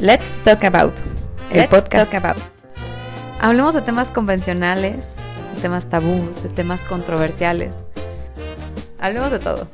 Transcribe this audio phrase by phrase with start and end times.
[0.00, 1.00] Let's Talk About,
[1.50, 2.14] el podcast.
[2.14, 2.40] About.
[3.40, 5.12] Hablemos de temas convencionales,
[5.56, 7.76] de temas tabús, de temas controversiales.
[9.00, 9.68] Hablemos de todo.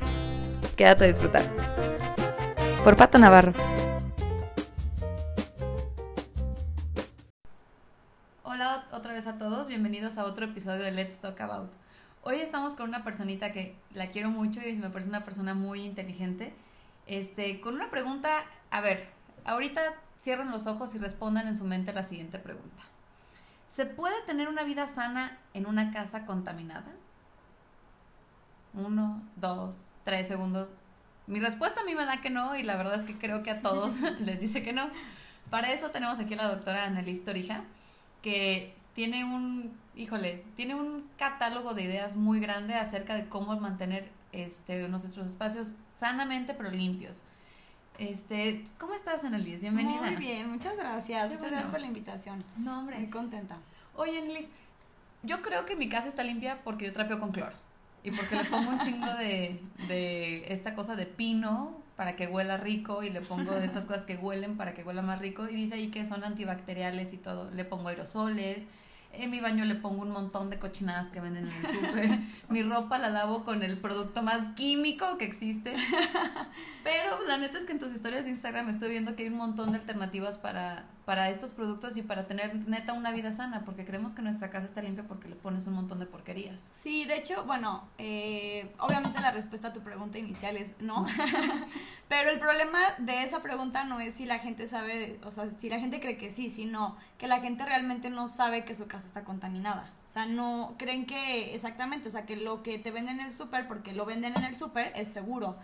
[0.75, 1.45] Quédate a disfrutar.
[2.83, 3.53] Por Pato Navarro.
[8.41, 11.69] Hola otra vez a todos, bienvenidos a otro episodio de Let's Talk About.
[12.23, 15.81] Hoy estamos con una personita que la quiero mucho y me parece una persona muy
[15.81, 16.51] inteligente.
[17.05, 19.07] Este, con una pregunta, a ver,
[19.45, 19.93] ahorita
[20.25, 22.81] cierren los ojos y respondan en su mente la siguiente pregunta.
[23.67, 26.91] ¿Se puede tener una vida sana en una casa contaminada?
[28.73, 30.71] Uno, dos, tres segundos.
[31.27, 33.51] Mi respuesta a mí me da que no y la verdad es que creo que
[33.51, 34.89] a todos les dice que no.
[35.51, 37.61] Para eso tenemos aquí a la doctora Annelies Torija,
[38.23, 44.09] que tiene un, híjole, tiene un catálogo de ideas muy grande acerca de cómo mantener
[44.31, 47.21] este, nuestros espacios sanamente pero limpios.
[47.97, 49.61] Este, ¿cómo estás, Annelies?
[49.61, 50.01] Bienvenida.
[50.01, 51.31] Muy bien, muchas gracias.
[51.31, 52.43] muchas gracias por la invitación.
[52.57, 52.97] No, hombre.
[52.97, 53.57] Muy contenta.
[53.95, 54.47] Oye, Annelies,
[55.23, 57.53] yo creo que mi casa está limpia porque yo trapeo con cloro.
[58.03, 62.57] Y porque le pongo un chingo de, de esta cosa de pino para que huela
[62.57, 65.55] rico y le pongo de estas cosas que huelen para que huela más rico y
[65.55, 67.49] dice ahí que son antibacteriales y todo.
[67.51, 68.67] Le pongo aerosoles,
[69.19, 72.19] en mi baño le pongo un montón de cochinadas que venden en el súper.
[72.49, 75.75] mi ropa la lavo con el producto más químico que existe.
[76.83, 79.37] Pero la neta es que en tus historias de Instagram estoy viendo que hay un
[79.37, 83.85] montón de alternativas para, para estos productos y para tener neta una vida sana, porque
[83.85, 86.67] creemos que nuestra casa está limpia porque le pones un montón de porquerías.
[86.71, 89.04] Sí, de hecho, bueno, eh, obviamente
[89.35, 91.05] respuesta a tu pregunta inicial es no,
[92.09, 95.69] pero el problema de esa pregunta no es si la gente sabe, o sea, si
[95.69, 99.07] la gente cree que sí, sino que la gente realmente no sabe que su casa
[99.07, 99.91] está contaminada.
[100.05, 103.33] O sea, no creen que exactamente, o sea, que lo que te venden en el
[103.33, 105.57] súper, porque lo venden en el súper, es seguro.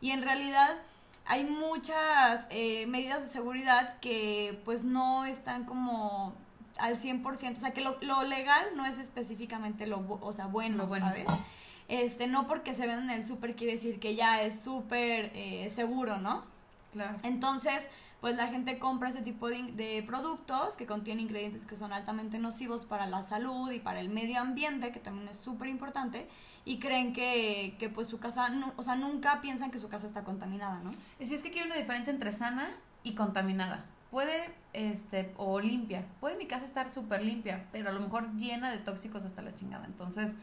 [0.00, 0.78] Y en realidad
[1.26, 6.34] hay muchas eh, medidas de seguridad que pues no están como
[6.78, 11.26] al 100%, o sea que lo, legal no es específicamente lo, o sea, bueno, ¿sabes?
[11.88, 15.68] Este, no porque se venden en el súper quiere decir que ya es súper eh,
[15.70, 16.44] seguro, ¿no?
[16.92, 17.16] Claro.
[17.22, 17.88] Entonces,
[18.20, 22.38] pues la gente compra ese tipo de, de, productos que contienen ingredientes que son altamente
[22.38, 26.26] nocivos para la salud y para el medio ambiente, que también es súper importante,
[26.64, 30.24] y creen que, que pues su casa, o sea, nunca piensan que su casa está
[30.24, 30.90] contaminada, ¿no?
[31.20, 32.68] Es es que aquí hay una diferencia entre sana
[33.04, 33.84] y contaminada.
[34.10, 36.04] Puede, este, o limpia.
[36.18, 39.54] Puede mi casa estar súper limpia, pero a lo mejor llena de tóxicos hasta la
[39.54, 39.86] chingada.
[39.86, 40.34] Entonces,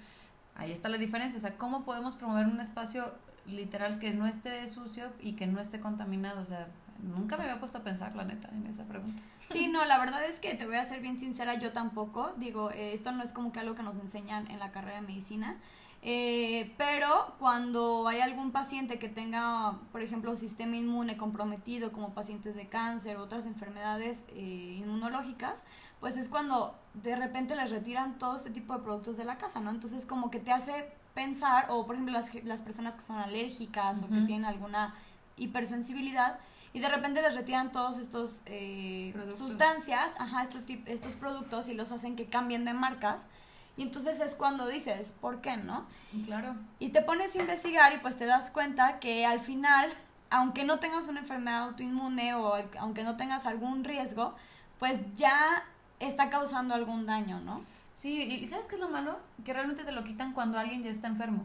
[0.56, 1.38] ahí está la diferencia.
[1.38, 3.14] O sea, ¿cómo podemos promover un espacio
[3.46, 6.42] literal que no esté sucio y que no esté contaminado?
[6.42, 6.68] O sea,
[7.02, 9.22] nunca me había puesto a pensar, la neta, en esa pregunta.
[9.50, 12.32] Sí, no, la verdad es que te voy a ser bien sincera, yo tampoco.
[12.38, 15.08] Digo, eh, esto no es como que algo que nos enseñan en la carrera de
[15.08, 15.58] medicina.
[16.06, 22.56] Eh, pero cuando hay algún paciente que tenga, por ejemplo, sistema inmune comprometido, como pacientes
[22.56, 25.64] de cáncer, otras enfermedades eh, inmunológicas,
[26.04, 29.62] pues es cuando de repente les retiran todo este tipo de productos de la casa,
[29.62, 29.70] ¿no?
[29.70, 34.04] Entonces como que te hace pensar, o por ejemplo las, las personas que son alérgicas
[34.04, 34.96] o que tienen alguna
[35.38, 36.40] hipersensibilidad,
[36.74, 41.90] y de repente les retiran todos estos eh, sustancias, ajá, estos, estos productos y los
[41.94, 43.30] hacen que cambien de marcas.
[43.78, 45.86] Y entonces es cuando dices, ¿por qué no?
[46.26, 46.58] Claro.
[46.80, 49.90] Y te pones a investigar y pues te das cuenta que al final,
[50.30, 54.36] aunque no tengas una enfermedad autoinmune o aunque no tengas algún riesgo,
[54.80, 55.64] pues ya
[56.08, 57.62] está causando algún daño, ¿no?
[57.96, 59.18] Sí, y ¿sabes qué es lo malo?
[59.46, 61.44] Que realmente te lo quitan cuando alguien ya está enfermo.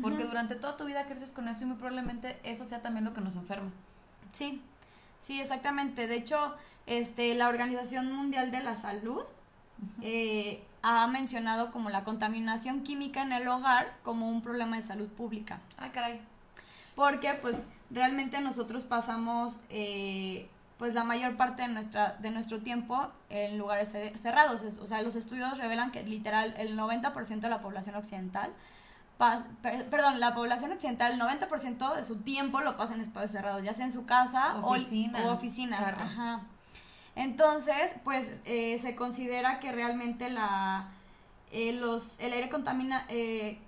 [0.00, 3.12] Porque durante toda tu vida creces con eso y muy probablemente eso sea también lo
[3.12, 3.70] que nos enferma.
[4.32, 4.62] Sí,
[5.20, 6.06] sí, exactamente.
[6.06, 6.54] De hecho,
[6.86, 9.22] este, la Organización Mundial de la Salud
[10.00, 15.08] eh, ha mencionado como la contaminación química en el hogar como un problema de salud
[15.08, 15.60] pública.
[15.76, 16.20] Ah, caray.
[16.94, 20.48] Porque pues realmente nosotros pasamos eh,
[20.82, 24.64] pues la mayor parte de, nuestra, de nuestro tiempo en lugares cerrados.
[24.80, 28.50] o sea, los estudios revelan que literal el 90% de la población occidental
[29.88, 33.72] perdón, la población occidental, el 90% de su tiempo lo pasa en espacios cerrados, ya
[33.72, 34.74] sea en su casa o,
[35.30, 35.80] oficinas.
[35.80, 36.40] Ajá.
[37.14, 40.88] Entonces, pues eh, se considera que realmente la,
[41.52, 43.60] eh, los, el aire contamina, eh,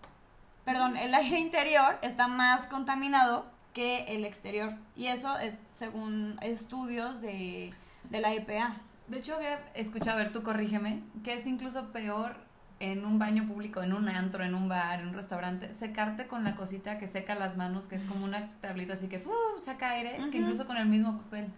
[0.65, 4.75] perdón, el aire interior está más contaminado que el exterior.
[4.97, 7.75] Y eso es según estudios de,
[8.11, 8.77] de la EPA.
[9.09, 12.37] De hecho, había escuchado, a ver, tú corrígeme, que es incluso peor
[12.81, 16.45] en un baño público, en un antro, en un bar, en un restaurante, secarte con
[16.45, 19.91] la cosita que seca las manos, que es como una tablita así que uh, saca
[19.91, 21.49] aire, que incluso con el mismo papel.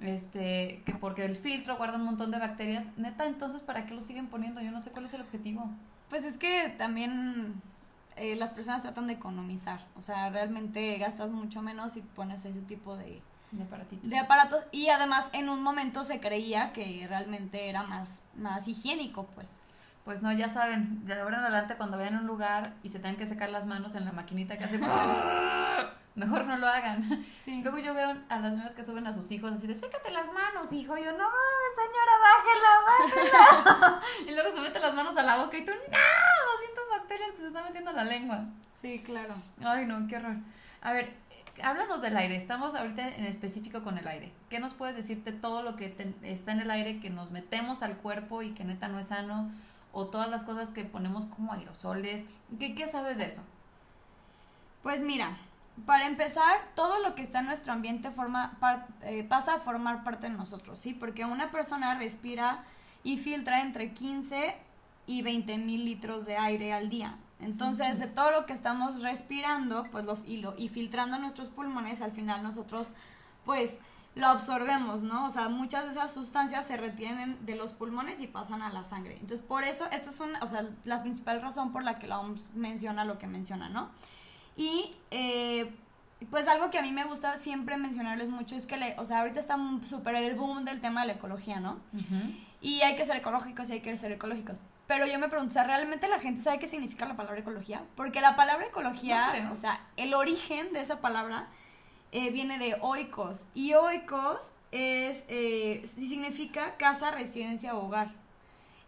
[0.00, 2.84] Este, que porque el filtro guarda un montón de bacterias.
[2.96, 4.60] Neta, entonces, ¿para qué lo siguen poniendo?
[4.60, 5.68] Yo no sé cuál es el objetivo.
[6.08, 7.60] Pues es que también
[8.16, 9.84] eh, las personas tratan de economizar.
[9.96, 14.10] O sea, realmente gastas mucho menos y pones ese tipo de, De aparatitos.
[14.10, 19.26] de aparatos y además en un momento se creía que realmente era más, más higiénico,
[19.34, 19.56] pues.
[20.04, 22.98] Pues no, ya saben, de ahora en adelante cuando vayan a un lugar y se
[22.98, 24.80] tengan que secar las manos en la maquinita que hace...
[26.18, 27.24] Mejor no lo hagan.
[27.44, 27.62] Sí.
[27.62, 30.26] Luego yo veo a las señoras que suben a sus hijos así de, sécate las
[30.32, 30.96] manos, hijo.
[30.96, 34.00] Yo, no mames, señora, bájela, bájela.
[34.26, 37.36] y luego se mete las manos a la boca y tú, no, 200 bacterias que
[37.36, 38.46] se están metiendo a la lengua.
[38.74, 39.34] Sí, claro.
[39.64, 40.36] Ay, no, qué horror.
[40.82, 41.14] A ver,
[41.62, 42.36] háblanos del aire.
[42.36, 44.32] Estamos ahorita en específico con el aire.
[44.48, 47.82] ¿Qué nos puedes decir de todo lo que está en el aire que nos metemos
[47.82, 49.50] al cuerpo y que neta no es sano?
[49.92, 52.24] O todas las cosas que ponemos como aerosoles.
[52.58, 53.42] ¿Qué, sabes de eso?
[54.82, 55.38] Pues mira,
[55.86, 58.58] para empezar, todo lo que está en nuestro ambiente forma
[59.02, 60.94] eh, pasa a formar parte de nosotros, ¿sí?
[60.94, 62.64] Porque una persona respira
[63.02, 64.56] y filtra entre 15
[65.06, 67.16] y 20 mil litros de aire al día.
[67.40, 72.02] Entonces, de todo lo que estamos respirando, pues lo, y, lo, y filtrando nuestros pulmones,
[72.02, 72.92] al final nosotros,
[73.44, 73.78] pues,
[74.14, 75.26] lo absorbemos, ¿no?
[75.26, 78.84] O sea, muchas de esas sustancias se retienen de los pulmones y pasan a la
[78.84, 79.14] sangre.
[79.20, 82.18] Entonces, por eso, esta es una, o sea, la principal razón por la que la
[82.18, 83.90] OMS menciona lo que menciona, ¿no?
[84.56, 85.72] Y eh,
[86.30, 89.20] pues algo que a mí me gusta siempre mencionarles mucho es que, le, o sea,
[89.20, 91.78] ahorita está súper el boom del tema de la ecología, ¿no?
[92.60, 94.58] Y hay que ser ecológicos y hay que ser ecológicos.
[94.88, 97.84] Pero yo me pregunto, ¿realmente la gente sabe qué significa la palabra ecología?
[97.94, 101.46] Porque la palabra ecología, o sea, el origen de esa palabra
[102.10, 103.48] eh, viene de oikos.
[103.54, 108.12] Y oikos es, eh, significa casa, residencia o hogar.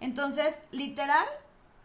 [0.01, 1.27] Entonces, literal,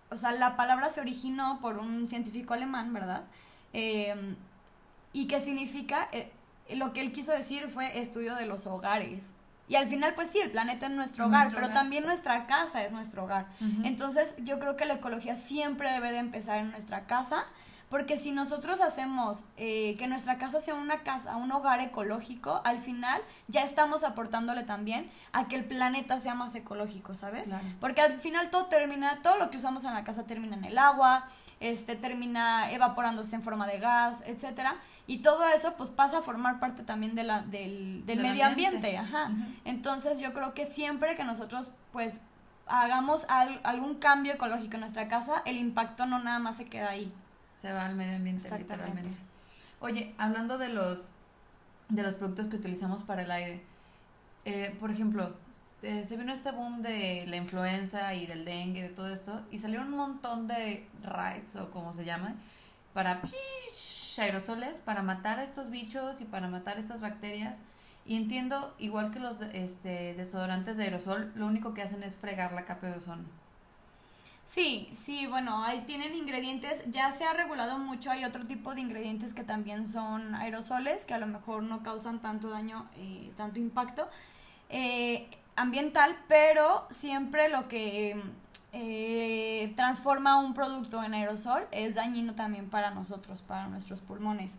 [0.10, 3.26] o sea, la palabra se originó por un científico alemán, ¿verdad?
[3.74, 4.36] Eh,
[5.12, 6.32] y que significa, eh,
[6.70, 9.26] lo que él quiso decir fue estudio de los hogares.
[9.68, 11.78] Y al final, pues sí, el planeta es nuestro hogar, Nuestro pero hogar.
[11.82, 13.48] también nuestra casa es nuestro hogar.
[13.84, 17.46] Entonces, yo creo que la ecología siempre debe de empezar en nuestra casa,
[17.90, 22.80] porque si nosotros hacemos eh, que nuestra casa sea una casa, un hogar ecológico, al
[22.80, 27.50] final ya estamos aportándole también a que el planeta sea más ecológico, ¿sabes?
[27.50, 27.64] Claro.
[27.80, 30.78] Porque al final todo termina, todo lo que usamos en la casa termina en el
[30.78, 31.28] agua,
[31.72, 34.76] este termina evaporándose en forma de gas, etcétera,
[35.08, 38.46] y todo eso pues pasa a formar parte también de la, del, del Del medio
[38.46, 38.98] ambiente.
[38.98, 39.32] ambiente, ajá.
[39.66, 42.22] Entonces yo creo que siempre que nosotros pues
[42.68, 46.90] hagamos al- algún cambio ecológico en nuestra casa, el impacto no nada más se queda
[46.90, 47.14] ahí.
[47.56, 49.10] Se va al medio ambiente, literalmente.
[49.80, 51.10] Oye, hablando de los,
[51.90, 53.64] de los productos que utilizamos para el aire,
[54.46, 55.36] eh, por ejemplo,
[55.82, 59.58] eh, se vino este boom de la influenza y del dengue, de todo esto, y
[59.58, 62.36] salieron un montón de rides, o como se llama,
[62.94, 63.22] para
[64.18, 67.58] aerosoles, para matar a estos bichos y para matar estas bacterias.
[68.06, 72.54] Y entiendo, igual que los este, desodorantes de aerosol, lo único que hacen es fregar
[72.54, 73.24] la capa de ozono.
[74.46, 78.82] Sí, sí, bueno, ahí tienen ingredientes, ya se ha regulado mucho, hay otro tipo de
[78.82, 83.60] ingredientes que también son aerosoles, que a lo mejor no causan tanto daño, eh, tanto
[83.60, 84.08] impacto
[84.70, 88.22] eh, ambiental, pero siempre lo que
[88.74, 94.58] eh, transforma un producto en aerosol es dañino también para nosotros, para nuestros pulmones.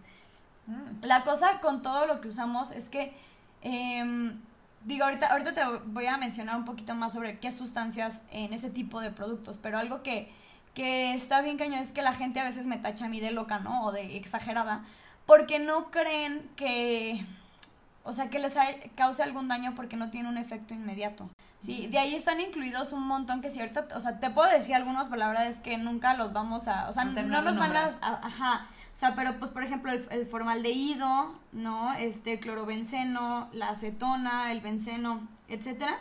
[0.66, 1.04] Mm.
[1.04, 3.14] La cosa con todo lo que usamos es que,
[3.62, 4.40] em,
[4.84, 8.70] digo, ahorita, ahorita te voy a mencionar un poquito más sobre qué sustancias en ese
[8.70, 10.32] tipo de productos, pero algo que,
[10.74, 13.32] que está bien cañón es que la gente a veces me tacha a mí de
[13.32, 13.84] loca, ¿no?
[13.84, 14.82] O de exagerada,
[15.26, 17.24] porque no creen que,
[18.06, 18.54] o sea, que les
[18.94, 21.28] cause algún daño porque no tiene un efecto inmediato.
[21.58, 25.08] Sí, de ahí están incluidos un montón que cierto, o sea, te puedo decir algunos,
[25.08, 28.20] pero la verdad es que nunca los vamos a, o sea, no los van a-
[28.22, 31.92] ajá, o sea, pero pues por ejemplo el, el formaldehído, ¿no?
[31.94, 35.98] Este el clorobenceno, la acetona, el benceno, etcétera.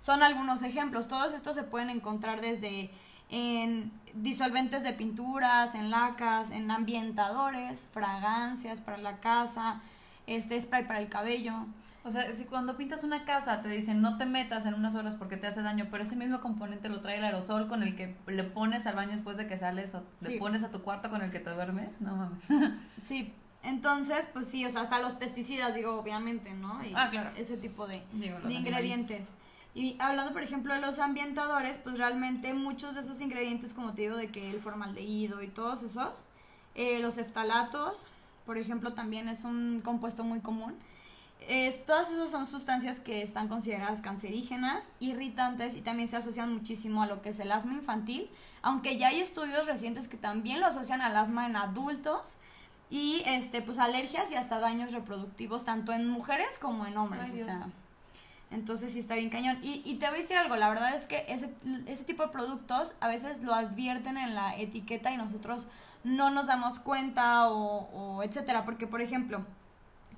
[0.00, 1.08] Son algunos ejemplos.
[1.08, 2.90] Todos estos se pueden encontrar desde
[3.30, 9.80] en disolventes de pinturas, en lacas, en ambientadores, fragancias para la casa,
[10.28, 11.66] este spray para el cabello.
[12.04, 15.16] O sea, si cuando pintas una casa te dicen no te metas en unas horas
[15.16, 18.16] porque te hace daño, pero ese mismo componente lo trae el aerosol con el que
[18.26, 20.32] le pones al baño después de que sales o Sí.
[20.34, 22.44] le pones a tu cuarto con el que te duermes, no mames.
[23.02, 26.82] Sí, entonces, pues sí, o sea, hasta los pesticidas, digo, obviamente, ¿no?
[26.84, 27.30] Y Ah, claro.
[27.36, 29.32] Ese tipo de, Digo, los de ingredientes.
[29.74, 34.02] Y hablando, por ejemplo, de los ambientadores, pues realmente muchos de esos ingredientes, como te
[34.02, 36.24] digo, de que el formaldehído y todos esos,
[36.74, 38.06] eh, los eftalatos,
[38.48, 40.74] por ejemplo, también es un compuesto muy común.
[41.46, 47.02] Es- todas esas son sustancias que están consideradas cancerígenas, irritantes y también se asocian muchísimo
[47.02, 48.30] a lo que es el asma infantil,
[48.62, 52.36] aunque ya hay estudios recientes que también lo asocian al asma en adultos
[52.88, 57.42] y este pues alergias y hasta daños reproductivos tanto en mujeres como en hombres, Ay,
[57.42, 57.66] o sea,
[58.50, 59.58] entonces sí está bien cañón.
[59.62, 61.52] Y, y te voy a decir algo, la verdad es que ese,
[61.86, 65.66] ese tipo de productos a veces lo advierten en la etiqueta y nosotros
[66.04, 69.44] no nos damos cuenta o, o etcétera, porque por ejemplo,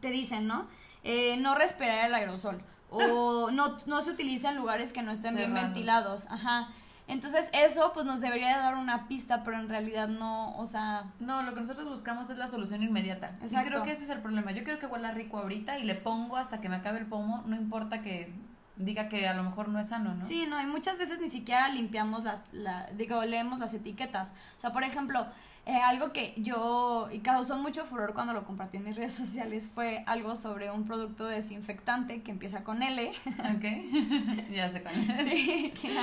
[0.01, 0.67] te dicen, ¿no?
[1.03, 5.37] eh, no respirar el aerosol o no, no se utiliza en lugares que no estén
[5.37, 6.27] bien ventilados.
[6.31, 6.69] Ajá.
[7.07, 11.43] Entonces eso pues nos debería dar una pista, pero en realidad no, o sea, No,
[11.43, 13.33] lo que nosotros buscamos es la solución inmediata.
[13.41, 13.69] Y Exacto.
[13.69, 14.53] creo que ese es el problema.
[14.53, 17.43] Yo quiero que huela rico ahorita y le pongo hasta que me acabe el pomo,
[17.47, 18.33] no importa que
[18.77, 20.25] diga que a lo mejor no es sano, ¿no?
[20.25, 24.33] Sí, no, y muchas veces ni siquiera limpiamos las, la, digo, leemos las etiquetas.
[24.57, 25.27] O sea, por ejemplo,
[25.67, 29.69] eh, algo que yo, y causó mucho furor cuando lo compartí en mis redes sociales,
[29.75, 33.09] fue algo sobre un producto desinfectante que empieza con L,
[33.57, 33.65] Ok.
[34.53, 35.29] ya sé es.
[35.29, 35.97] sí, que,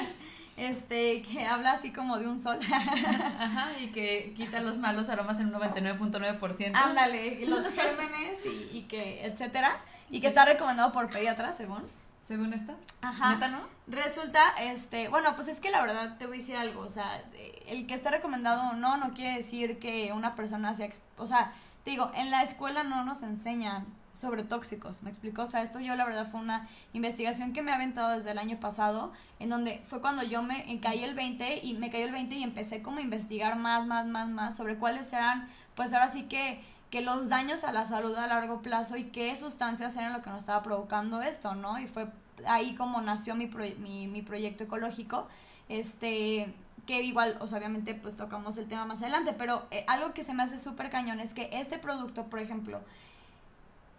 [0.58, 2.60] este, que habla así como de un sol.
[3.40, 6.72] Ajá, y que quita los malos aromas en un 99.9%.
[6.76, 9.78] Ándale, y los gérmenes y, y que, etcétera,
[10.10, 11.84] y que está recomendado por pediatras, según.
[12.28, 12.76] Según esto.
[13.02, 13.34] Ajá.
[13.34, 13.60] ¿Neta no?
[13.88, 17.24] Resulta, este, bueno, pues es que la verdad te voy a decir algo, o sea,
[17.68, 21.54] el que esté recomendado o no, no quiere decir que una persona sea, o sea,
[21.86, 25.44] te digo, en la escuela no nos enseñan sobre tóxicos, ¿me explico?
[25.44, 28.40] O sea, esto yo la verdad fue una investigación que me ha aventado desde el
[28.40, 32.12] año pasado, en donde fue cuando yo me caí el 20 y me cayó el
[32.12, 36.10] 20 y empecé como a investigar más, más, más, más sobre cuáles eran, pues ahora
[36.10, 40.14] sí que que los daños a la salud a largo plazo y qué sustancias eran
[40.14, 41.80] lo que nos estaba provocando esto, ¿no?
[41.80, 42.08] Y fue
[42.46, 45.28] ahí como nació mi, mi proyecto ecológico,
[45.70, 46.54] este,
[46.88, 50.24] que igual, o sea, obviamente pues tocamos el tema más adelante, pero eh, algo que
[50.24, 52.82] se me hace súper cañón es que este producto, por ejemplo,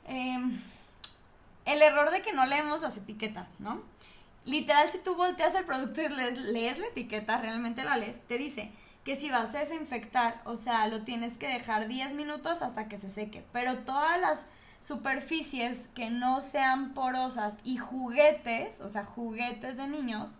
[0.07, 0.59] em,
[1.67, 3.83] el error de que no leemos las etiquetas, ¿no?
[4.47, 8.39] Literal, si tú volteas el producto y lees, lees la etiqueta, realmente la lees, te
[8.39, 8.73] dice
[9.09, 12.99] que si vas a desinfectar, o sea, lo tienes que dejar 10 minutos hasta que
[12.99, 14.45] se seque, pero todas las
[14.83, 20.33] superficies que no sean porosas y juguetes, o sea, juguetes de niños,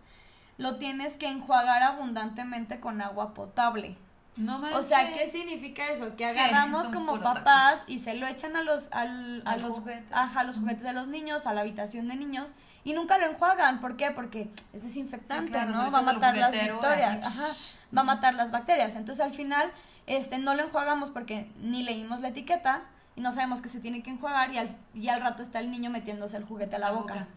[0.59, 3.97] lo tienes que enjuagar abundantemente con agua potable.
[4.39, 4.61] No.
[4.77, 6.15] O sea, ¿qué significa eso?
[6.15, 10.05] Que agarramos como papás y se lo echan a los, al, a los, juguete.
[10.11, 12.51] ajá, a los juguetes de los niños, a la habitación de niños,
[12.85, 13.81] y nunca lo enjuagan.
[13.81, 14.11] ¿Por qué?
[14.11, 15.91] Porque es desinfectante, Sí, claro, se ¿no?
[15.91, 17.25] Va a matar las bacterias.
[17.25, 17.47] Ajá,
[17.95, 18.95] va a matar las bacterias.
[18.95, 19.69] Entonces, al final,
[20.07, 22.83] este, no lo enjuagamos porque ni leímos la etiqueta
[23.17, 25.69] y no sabemos que se tiene que enjuagar y al, y al rato está el
[25.69, 27.13] niño metiéndose el juguete a la, La boca.
[27.15, 27.27] boca.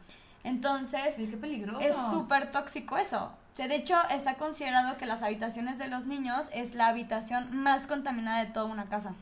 [0.45, 1.81] Entonces, Sí, qué peligroso.
[1.81, 3.33] es súper tóxico eso.
[3.57, 8.41] De hecho, está considerado que las habitaciones de los niños es la habitación más contaminada
[8.45, 9.15] de toda una casa.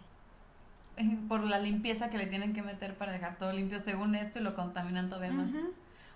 [1.29, 4.43] Por la limpieza que le tienen que meter para dejar todo limpio según esto y
[4.43, 5.51] lo contaminan todavía más.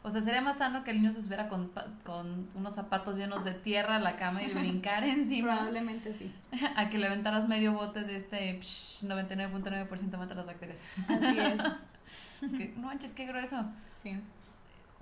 [0.02, 1.72] O sea, sería más sano que el niño se subiera con,
[2.04, 6.30] con unos zapatos llenos de tierra a la cama y le brincara encima Probablemente sí.
[6.76, 10.78] a que le aventaras medio bote de este psh, 99.9% mata las bacterias.
[11.08, 11.62] Así es.
[12.58, 13.64] Que- no manches, qué grueso.
[13.96, 14.20] Sí.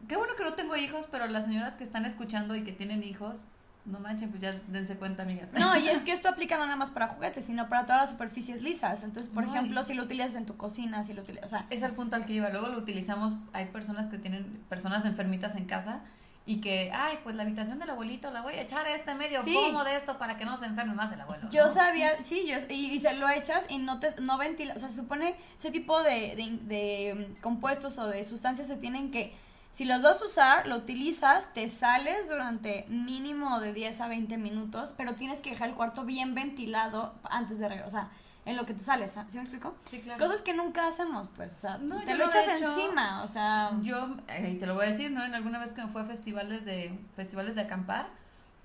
[0.09, 3.03] Qué bueno que no tengo hijos, pero las señoras que están escuchando y que tienen
[3.05, 3.39] hijos,
[3.85, 5.49] no manchen, pues ya dense cuenta, amigas.
[5.55, 8.11] No, y es que esto aplica no nada más para juguetes, sino para todas las
[8.11, 9.03] superficies lisas.
[9.03, 11.67] Entonces, por No, ejemplo, si lo utilizas en tu cocina, si lo utilizas, o sea,
[11.71, 12.49] Es al punto al que iba.
[12.51, 16.01] Luego lo utilizamos, hay personas que tienen personas enfermitas en casa
[16.45, 19.43] y que, ay, pues la habitación del abuelito la voy a echar a este medio
[19.45, 19.55] Sí.
[19.55, 21.49] pomo de esto para que no se enferme más el abuelo.
[21.51, 21.73] yo ¿no?
[21.73, 24.89] sabía, sí, yo, y, y se lo echas y no te no ventila, o sea,
[24.89, 29.33] se supone ese tipo de, de, de, mm, compuestos o de sustancias se tienen que,
[29.73, 34.37] si los vas a usar, lo utilizas, te sales durante mínimo de 10 a 20
[34.37, 38.09] minutos, pero tienes que dejar el cuarto bien ventilado antes de regresar, o sea,
[38.45, 39.75] en lo que te sales, ¿sí me explico?
[39.87, 40.23] Sí, claro.
[40.23, 42.69] Cosas que nunca hacemos, pues, o sea, No, te lo lo echas hecho.
[42.71, 45.25] encima, o sea, Yo, eh, y te lo voy a decir, ¿no?
[45.25, 48.09] En alguna vez que me fui a festivales de, festivales de acampar,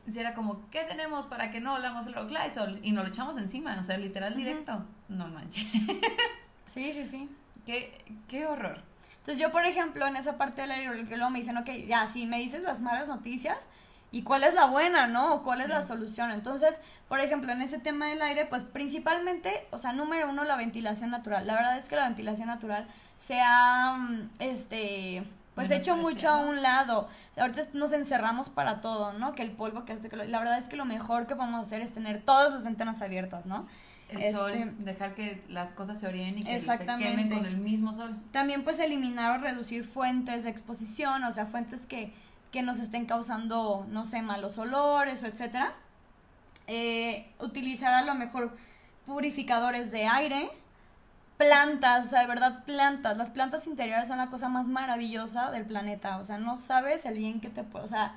[0.07, 2.79] si era como, ¿qué tenemos para que no olamos el Glysol?
[2.81, 4.83] Y nos lo echamos encima, o sea, literal directo.
[5.09, 5.65] No manches.
[6.65, 7.29] sí, sí, sí.
[7.65, 8.81] qué, qué horror.
[9.27, 12.37] Entonces yo, por ejemplo, en esa parte del luego me dicen, ok, ya, si me
[12.39, 13.67] dices las malas noticias,
[14.09, 15.33] ¿y cuál es la buena, no?
[15.33, 15.73] ¿O cuál es Sí.
[15.73, 16.31] la solución?
[16.31, 16.79] Entonces,
[17.09, 21.09] por ejemplo, en ese tema del aire, pues principalmente, o sea, número uno, la ventilación
[21.11, 21.45] natural.
[21.45, 26.37] La verdad es que la ventilación natural se ha, mm, este, pues hecho mucho a
[26.37, 27.09] un lado.
[27.35, 29.35] Ahorita nos encerramos para todo, ¿no?
[29.35, 31.65] Que el polvo, que este, que lo- la verdad es que lo mejor que podemos
[31.67, 33.67] hacer es tener todas las ventanas abiertas, ¿no?
[34.09, 37.57] El Este- sol, dejar que las cosas se orien y que se quemen con el
[37.57, 38.15] mismo sol.
[38.31, 42.13] También pues eliminar o reducir fuentes de exposición, o sea, fuentes que,
[42.51, 45.73] que nos estén causando, no sé, malos olores o etcétera.
[46.67, 48.55] Eh, utilizar a lo mejor
[49.05, 50.49] purificadores de aire,
[51.37, 53.17] plantas, o sea, de verdad plantas.
[53.17, 57.17] Las plantas interiores son la cosa más maravillosa del planeta, o sea, no sabes el
[57.17, 58.15] bien que te puede, o sea,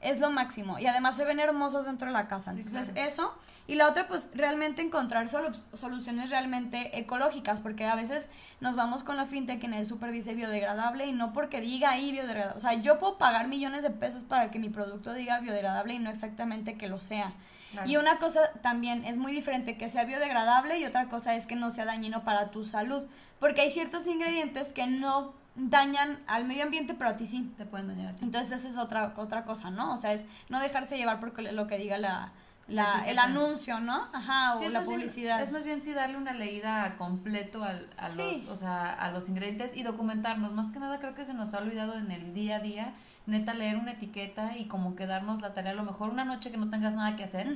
[0.00, 0.78] es lo máximo.
[0.78, 2.52] Y además se ven hermosas dentro de la casa.
[2.52, 3.08] Sí, Entonces, claro.
[3.08, 3.34] eso.
[3.66, 8.28] Y la otra, pues realmente encontrar solu- soluciones realmente ecológicas, porque a veces
[8.60, 11.90] nos vamos con la finta que en el súper dice biodegradable y no porque diga
[11.90, 12.56] ahí biodegradable.
[12.56, 15.98] O sea, yo puedo pagar millones de pesos para que mi producto diga biodegradable y
[15.98, 17.32] no exactamente que lo sea.
[17.72, 17.88] Claro.
[17.88, 21.54] Y una cosa también es muy diferente que sea biodegradable y otra cosa es que
[21.54, 23.02] no sea dañino para tu salud,
[23.38, 27.52] porque hay ciertos ingredientes que no dañan al medio ambiente, pero a ti sí.
[27.56, 28.24] Te pueden dañar a ti.
[28.24, 29.94] Entonces esa es otra otra cosa, ¿no?
[29.94, 32.32] O sea, es no dejarse llevar por lo que diga la,
[32.68, 34.08] La el anuncio, ¿no?
[34.12, 35.42] Ajá, Sí, o la bien- publicidad.
[35.42, 38.44] es más bien sí darle una leída completo al, a, Sí.
[38.46, 40.52] los, o sea, a los ingredientes y documentarnos.
[40.52, 42.94] Más que nada creo que se nos ha olvidado en el día a día,
[43.26, 46.50] neta, leer una etiqueta y como que darnos la tarea, a lo mejor una noche
[46.52, 47.48] que no tengas nada que hacer,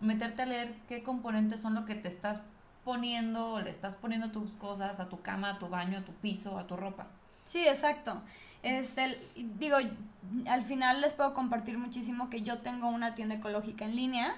[0.00, 2.40] meterte a leer qué componentes son lo que te estás
[2.84, 6.12] poniendo o le estás poniendo tus cosas a tu cama, a tu baño, a tu
[6.12, 7.06] piso, a tu ropa.
[7.44, 8.22] Sí, exacto.
[8.62, 9.18] Este,
[9.58, 9.76] digo,
[10.46, 14.36] al final les puedo compartir muchísimo que yo tengo una tienda ecológica en línea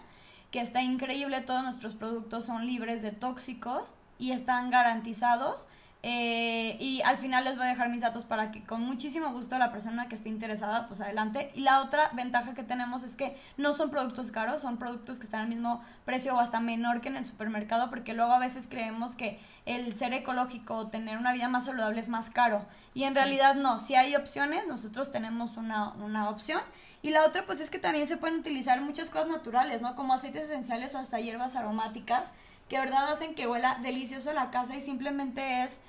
[0.50, 5.66] que está increíble, todos nuestros productos son libres de tóxicos y están garantizados.
[6.06, 9.56] Eh, y al final les voy a dejar mis datos para que con muchísimo gusto
[9.56, 11.50] la persona que esté interesada, pues adelante.
[11.54, 15.24] Y la otra ventaja que tenemos es que no son productos caros, son productos que
[15.24, 18.68] están al mismo precio o hasta menor que en el supermercado, porque luego a veces
[18.68, 22.66] creemos que el ser ecológico o tener una vida más saludable es más caro.
[22.92, 23.20] Y en Sí.
[23.20, 26.60] realidad no, si hay opciones, nosotros tenemos una, una opción.
[27.00, 29.94] Y la otra, pues es que también se pueden utilizar muchas cosas naturales, ¿no?
[29.94, 32.32] Como aceites esenciales o hasta hierbas aromáticas,
[32.68, 35.80] que de verdad hacen que huela delicioso la casa y simplemente es,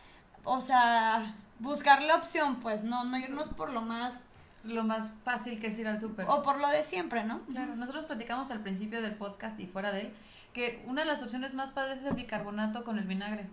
[0.43, 4.23] o sea, buscar la opción, pues, no, no irnos por lo más,
[4.63, 6.25] Lo más fácil que es ir al súper.
[6.27, 7.41] o por lo de siempre, ¿no?
[7.43, 10.13] Claro, nosotros platicamos al principio del podcast y fuera de él
[10.53, 13.47] que una de las opciones más padres es el bicarbonato con el vinagre.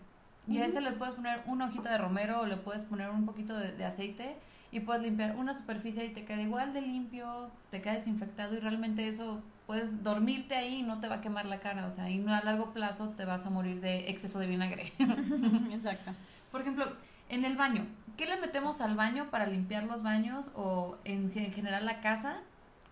[0.48, 3.26] Y a ese le puedes poner una hojita de romero o le puedes poner un
[3.26, 4.36] poquito de, de aceite
[4.70, 8.60] y puedes limpiar una superficie y te queda igual de limpio, te queda desinfectado y
[8.60, 12.10] realmente eso puedes dormirte ahí y no te va a quemar la cara, o sea,
[12.10, 14.92] y no a largo plazo te vas a morir de exceso de vinagre.
[15.72, 16.10] Exacto.
[16.50, 16.84] Por ejemplo,
[17.30, 17.86] en el baño,
[18.18, 22.36] ¿qué le metemos al baño para limpiar los baños o en, en general la casa?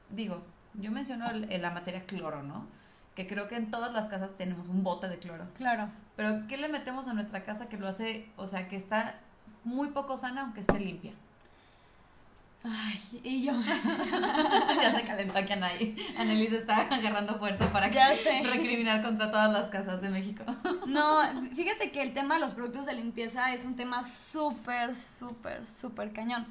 [0.09, 2.67] Digo, yo menciono el- el- la materia cloro, ¿no?
[3.15, 5.45] Que creo que en todas las casas tenemos un bote de cloro.
[5.53, 5.91] Claro.
[6.17, 9.17] Pero ¿qué le metemos a nuestra casa que lo hace, o sea, que está
[9.65, 11.13] muy poco sana aunque esté limpia?
[12.63, 13.53] Ay, y yo,
[14.83, 15.97] ya se calentó aquí Anaí.
[16.19, 18.43] Annelise está agarrando fuerza para Ya sé.
[18.45, 20.45] recriminar contra todas las casas de México.
[20.87, 21.21] No,
[21.55, 26.13] fíjate que el tema de los productos de limpieza es un tema súper, súper, súper
[26.13, 26.47] cañón.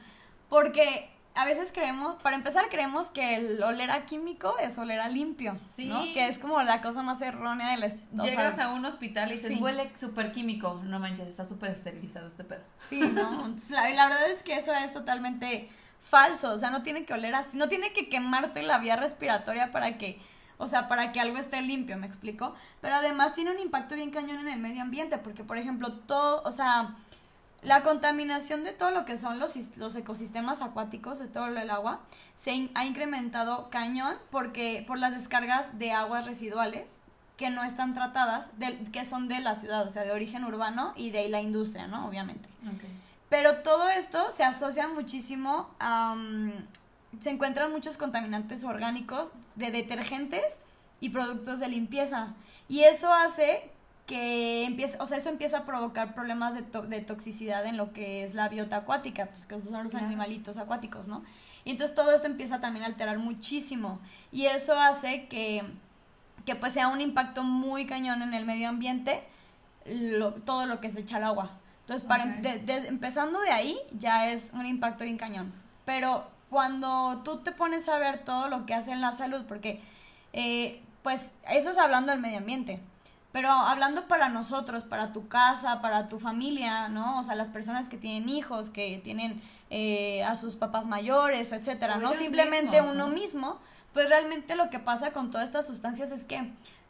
[0.48, 5.10] Porque a veces creemos, para empezar creemos que el oler a químico es oler a
[5.10, 5.86] limpio, Sí.
[5.86, 6.02] ¿no?
[6.14, 7.88] Que es como la cosa más errónea de la...
[8.18, 9.60] o Llegas sea, a un hospital y dices, sí.
[9.62, 10.82] huele súper químico.
[10.86, 12.62] No manches, está súper esterilizado este pedo.
[12.80, 13.54] Sí, ¿no?
[13.70, 15.70] La, la verdad es que eso es totalmente
[16.00, 19.72] falso, o sea, no tiene que oler así, no tiene que quemarte la vía respiratoria
[19.72, 20.20] para que,
[20.58, 22.56] o sea, para que algo esté limpio, ¿me explico?
[22.82, 26.42] Pero además tiene un impacto bien cañón en el medio ambiente, porque por ejemplo, todo,
[26.44, 26.96] o sea,
[27.62, 32.00] la contaminación de todo lo que son los, los ecosistemas acuáticos, de todo el agua,
[32.36, 36.98] se ha incrementado cañón porque por las descargas de aguas residuales
[37.36, 40.94] que no están tratadas, de- que son de la ciudad, o sea, de origen urbano
[40.96, 42.08] y de la industria, ¿no?
[42.08, 42.48] Obviamente.
[43.30, 46.16] Pero todo esto se asocia muchísimo a...
[47.22, 50.58] se encuentran muchos contaminantes orgánicos de detergentes
[51.00, 52.34] y productos de limpieza.
[52.68, 53.70] Y eso hace
[54.08, 57.94] que empiece, o sea, eso empieza a provocar problemas de, to- de toxicidad en lo
[57.94, 60.08] que es la biota acuática, pues que son los Claro.
[60.08, 61.24] animalitos acuáticos, ¿no?
[61.64, 64.00] Y entonces todo esto empieza también a alterar muchísimo.
[64.32, 65.64] Y eso hace que,
[66.46, 69.22] que pues sea un impacto muy cañón en el medio ambiente,
[69.86, 71.52] lo- todo lo que es echar agua.
[71.90, 72.42] Entonces, para, em- Ok.
[72.44, 75.52] de- de- empezando de ahí, ya es un impacto bien cañón.
[75.86, 79.82] Pero cuando tú te pones a ver todo lo que hace en la salud, porque,
[80.34, 82.80] eh, pues, eso es hablando del medio ambiente.
[83.32, 87.20] Pero hablando para nosotros, para tu casa, para tu familia, ¿no?
[87.20, 91.98] O sea, las personas que tienen hijos, que tienen eh, a sus papás mayores, etcétera,
[91.98, 92.14] O ¿no?
[92.14, 93.14] Simplemente mismos, uno ¿no?
[93.14, 93.58] mismo,
[93.94, 96.40] pues realmente lo que pasa con todas estas sustancias es que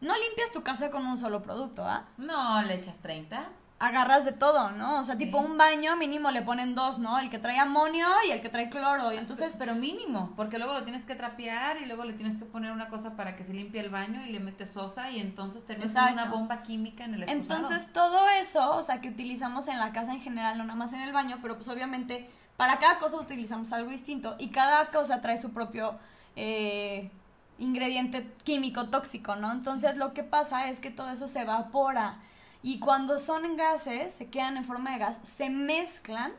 [0.01, 2.05] no limpias tu casa con un solo producto, ¿ah?
[2.17, 3.47] No, le echas 30.
[3.79, 4.99] Agarras de todo, ¿no?
[4.99, 7.17] O sea, tipo un baño mínimo le ponen dos, ¿no?
[7.17, 9.13] El que trae amonio y el que trae cloro.
[9.13, 12.43] Y entonces, pero mínimo, porque luego lo tienes que trapear y luego le tienes que
[12.43, 15.65] poner una cosa para que se limpie el baño y le metes sosa y entonces
[15.65, 16.13] terminas Exacto.
[16.13, 17.61] una bomba química en el excusado.
[17.61, 20.91] entonces todo eso, o sea, que utilizamos en la casa en general, no nada más
[20.91, 25.21] en el baño, pero pues obviamente para cada cosa utilizamos algo distinto y cada cosa
[25.21, 25.97] trae su propio
[26.35, 27.09] eh,
[27.59, 29.53] ingrediente químico tóxico, ¿no?
[29.53, 32.17] Entonces lo que pasa es que todo eso se evapora
[32.63, 36.31] y cuando son gases, se quedan en forma de gas, se mezclan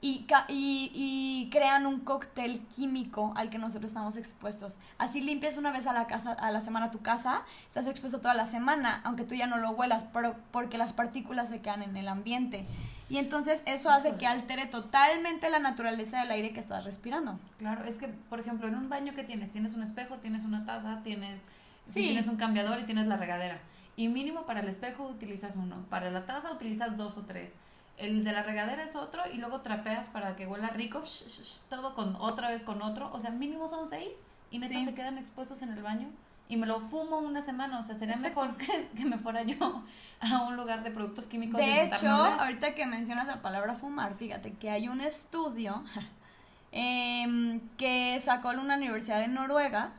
[0.00, 4.78] y, y, y crean un cóctel químico al que nosotros estamos expuestos.
[4.96, 8.34] Así limpias una vez a la, casa, a la semana tu casa, estás expuesto toda
[8.34, 11.96] la semana, aunque tú ya no lo huelas, pero porque las partículas se quedan en
[11.96, 12.64] el ambiente.
[13.08, 17.40] Y entonces eso hace que altere totalmente la naturaleza del aire que estás respirando.
[17.58, 20.64] Claro, es que, por ejemplo, en un baño que tienes, tienes un espejo, tienes una
[20.64, 21.42] taza, tienes,
[21.86, 22.02] Sí.
[22.02, 23.58] tienes un cambiador y tienes la regadera.
[23.98, 27.52] Y mínimo para el espejo utilizas uno, para la taza utilizas dos o tres.
[27.96, 31.42] El de la regadera es otro y luego trapeas para que huela rico, sh- sh-
[31.42, 33.10] sh, todo con otra vez con otro.
[33.12, 34.16] O sea, mínimo son seis
[34.52, 34.84] y neta Sí.
[34.84, 36.08] se quedan expuestos en el baño.
[36.50, 38.40] Y me lo fumo una semana, o sea, sería Exacto.
[38.42, 39.82] mejor que, que me fuera yo
[40.20, 41.58] a un lugar de productos químicos.
[41.60, 45.82] De hecho, ahorita que mencionas la palabra fumar, fíjate que hay un estudio
[46.72, 49.90] em, que sacó una universidad de Noruega.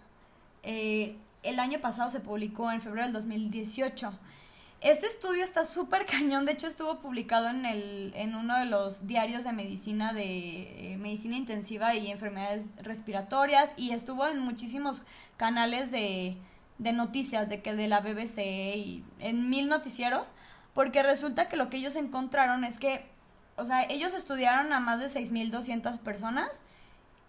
[0.63, 4.11] eh, el año pasado se publicó en febrero del 2018.
[4.81, 9.07] Este estudio está súper cañón, de hecho estuvo publicado en, el, en uno de los
[9.07, 15.01] diarios de medicina de eh, medicina intensiva y enfermedades respiratorias y estuvo en muchísimos
[15.37, 16.37] canales de,
[16.77, 18.39] de noticias, de que de la BBC
[18.77, 20.33] y en mil noticieros,
[20.73, 23.05] porque resulta que lo que ellos encontraron es que,
[23.57, 26.61] o sea, ellos estudiaron a más de 6.200 personas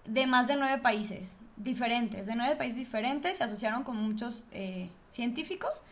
[0.05, 4.89] de más de nueve países diferentes, de nueve países diferentes, se asociaron con muchos eh,
[5.09, 5.83] científicos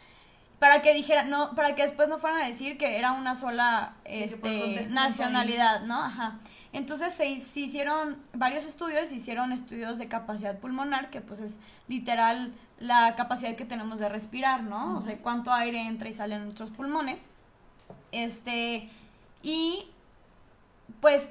[0.58, 3.94] para que dijeran, no, para que después no fueran a decir que era una sola
[4.04, 6.02] Sí, este, nacionalidad, ¿no?
[6.02, 6.40] Ajá.
[6.72, 11.58] Entonces se, se hicieron varios estudios, se hicieron estudios de capacidad pulmonar, que pues es
[11.86, 14.98] literal la capacidad que tenemos de respirar, ¿no?
[14.98, 17.28] O sea, cuánto aire entra y sale en nuestros pulmones.
[18.10, 18.88] Este,
[19.42, 19.88] y
[21.00, 21.28] pues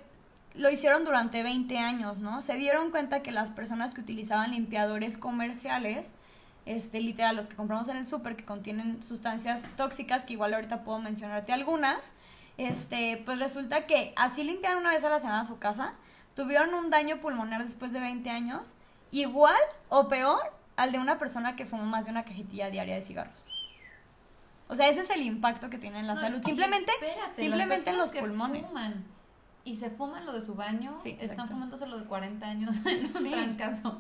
[0.58, 2.42] lo hicieron durante 20 años, ¿no?
[2.42, 6.14] Se dieron cuenta que las personas que utilizaban limpiadores comerciales,
[6.66, 10.84] este, literal, los que compramos en el súper, que contienen sustancias tóxicas, que igual ahorita
[10.84, 12.14] puedo mencionarte algunas,
[12.58, 15.94] este, pues resulta que así limpiaron una vez a la semana su casa,
[16.36, 18.74] tuvieron un daño pulmonar después de 20 años,
[19.12, 19.56] igual
[19.90, 20.42] o peor
[20.76, 23.46] al de una persona que fumó más de una cajetilla diaria de cigarros.
[24.68, 26.42] O sea, ese es el impacto que tiene en la No, salud.
[26.44, 28.68] Simplemente, espérate, simplemente en los que pulmones.
[28.68, 29.17] fuman
[29.68, 33.06] y se fuman lo de su baño, Sí, están fumándose lo de 40 años en
[33.06, 33.30] un Sí.
[33.30, 34.00] trancazo.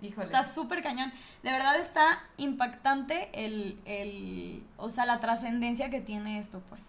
[0.00, 0.24] Híjole.
[0.26, 1.12] Está súper cañón.
[1.44, 2.04] De verdad está
[2.36, 6.86] impactante el, el o sea, la trascendencia que tiene esto, pues.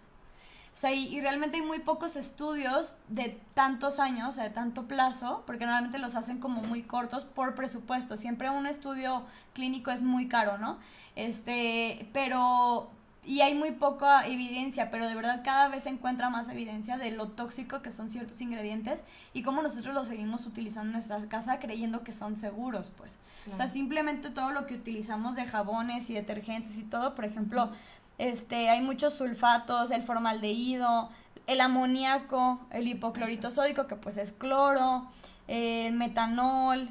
[0.74, 4.50] O sea, y, y realmente hay muy pocos estudios de tantos años, o sea, de
[4.50, 8.16] tanto plazo, porque normalmente los hacen como muy cortos por presupuesto.
[8.16, 10.78] Siempre un estudio clínico es muy caro, ¿no?
[11.14, 12.90] Este, pero,
[13.26, 17.10] y hay muy poca evidencia, pero de verdad cada vez se encuentra más evidencia de
[17.10, 21.58] lo tóxico que son ciertos ingredientes y cómo nosotros los seguimos utilizando en nuestra casa
[21.58, 23.18] creyendo que son seguros, pues.
[23.52, 27.70] O sea, simplemente todo lo que utilizamos de jabones y detergentes y todo, por ejemplo,
[28.18, 31.08] este, hay muchos sulfatos, el formaldehído,
[31.46, 35.06] el amoníaco, el hipoclorito sódico, que pues es cloro,
[35.48, 36.90] eh, metanol,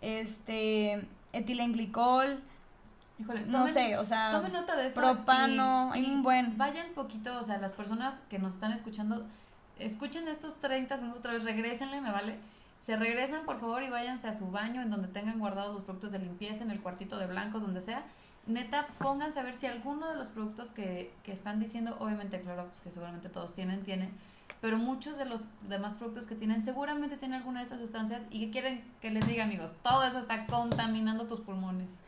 [0.00, 2.42] este, etilenglicol,
[3.20, 5.00] Híjole, no sé, o sea, Tomen nota de eso.
[5.00, 6.56] propano, y- hay y un buen.
[6.56, 9.26] Vayan poquito, o sea, las personas que nos están escuchando,
[9.78, 12.38] escuchen estos 30 segundos otra vez, regrésenle, me vale.
[12.86, 16.12] Se regresan, por favor, y váyanse a su baño, en donde tengan guardados los productos
[16.12, 18.04] de limpieza, en el cuartito de blancos, donde sea.
[18.46, 22.68] Neta, pónganse a ver si alguno de los productos que, que están diciendo, obviamente, claro,
[22.68, 24.10] pues que seguramente todos tienen, tienen,
[24.62, 28.40] pero muchos de los demás productos que tienen seguramente tienen alguna de estas sustancias y
[28.40, 32.00] que quieren que les diga, amigos, todo eso está contaminando tus pulmones.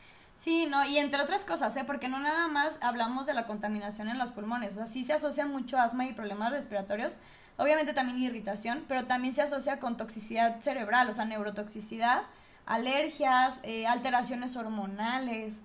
[0.43, 1.85] Sí, no, y entre otras cosas, ¿eh?
[1.85, 5.13] Porque no nada más hablamos de la contaminación en los pulmones, o sea, sí se
[5.13, 7.17] asocia mucho asma y problemas respiratorios,
[7.59, 12.23] obviamente también irritación, pero también se asocia con toxicidad cerebral, o sea, neurotoxicidad,
[12.67, 15.61] alergias, eh, alteraciones hormonales,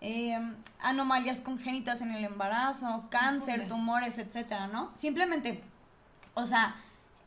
[0.00, 0.38] eh,
[0.78, 4.92] anomalías congénitas en el embarazo, cáncer, tumores, etcétera, ¿no?
[4.94, 5.60] Simplemente,
[6.34, 6.76] o sea,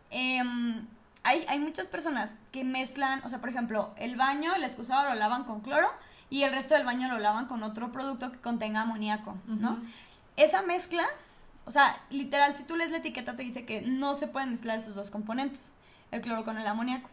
[0.09, 0.87] em,
[1.23, 5.15] hay, hay muchas personas que mezclan, o sea, por ejemplo, el baño, el excusado lo
[5.15, 5.89] lavan con cloro
[6.33, 9.77] y el resto del baño lo lavan con otro producto que contenga amoníaco, ¿no?
[10.35, 11.03] Esa mezcla,
[11.65, 14.79] o sea, literal, si tú lees la etiqueta te dice que no se pueden mezclar
[14.79, 15.71] esos dos componentes,
[16.09, 17.07] el cloro con el amoníaco.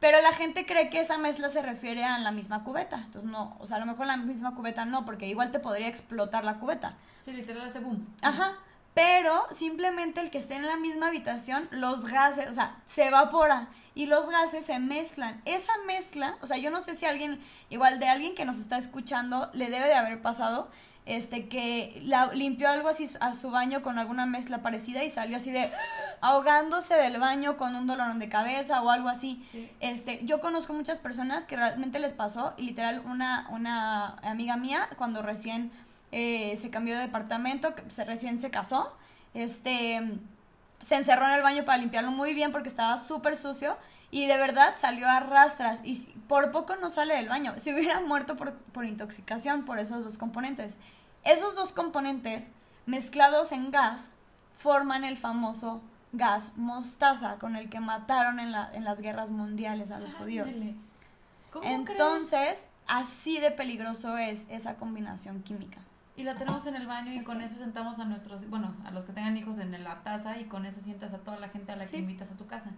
[0.00, 2.98] Pero la gente cree que esa mezcla se refiere a la misma cubeta.
[3.06, 5.88] Entonces, no, o sea, a lo mejor la misma cubeta no, porque igual te podría
[5.88, 6.98] explotar la cubeta.
[7.20, 8.06] Sí, literal ese boom.
[8.20, 8.52] Ajá.
[8.94, 13.68] Pero simplemente el que esté en la misma habitación, los gases, o sea, se evapora
[13.94, 15.40] y los gases se mezclan.
[15.44, 18.78] Esa mezcla, o sea, yo no sé si alguien, igual de alguien que nos está
[18.78, 20.70] escuchando, le debe de haber pasado,
[21.06, 25.36] este, que la, limpió algo así a su baño con alguna mezcla parecida y salió
[25.36, 25.70] así de
[26.22, 29.44] ahogándose del baño con un dolorón de cabeza o algo así.
[29.50, 29.68] Sí.
[29.80, 34.88] Este, yo conozco muchas personas que realmente les pasó y literal una, una amiga mía
[34.96, 35.70] cuando recién
[36.16, 38.96] eh, se cambió de departamento, se, recién se casó,
[39.34, 40.00] este,
[40.80, 43.76] se encerró en el baño para limpiarlo muy bien porque estaba súper sucio
[44.12, 45.96] y de verdad salió a rastras y
[46.28, 47.54] por poco no sale del baño.
[47.56, 50.76] Si hubiera muerto por, por intoxicación por esos dos componentes.
[51.24, 52.48] Esos dos componentes
[52.86, 54.10] mezclados en gas
[54.56, 59.90] forman el famoso gas mostaza con el que mataron en, la, en las guerras mundiales
[59.90, 60.60] a los judíos.
[61.64, 65.80] Entonces, así de peligroso es esa combinación química.
[66.16, 69.04] Y la tenemos en el baño y con ese sentamos a nuestros, bueno, a los
[69.04, 71.76] que tengan hijos en la taza y con ese sientas a toda la gente a
[71.76, 72.70] la que invitas a tu casa.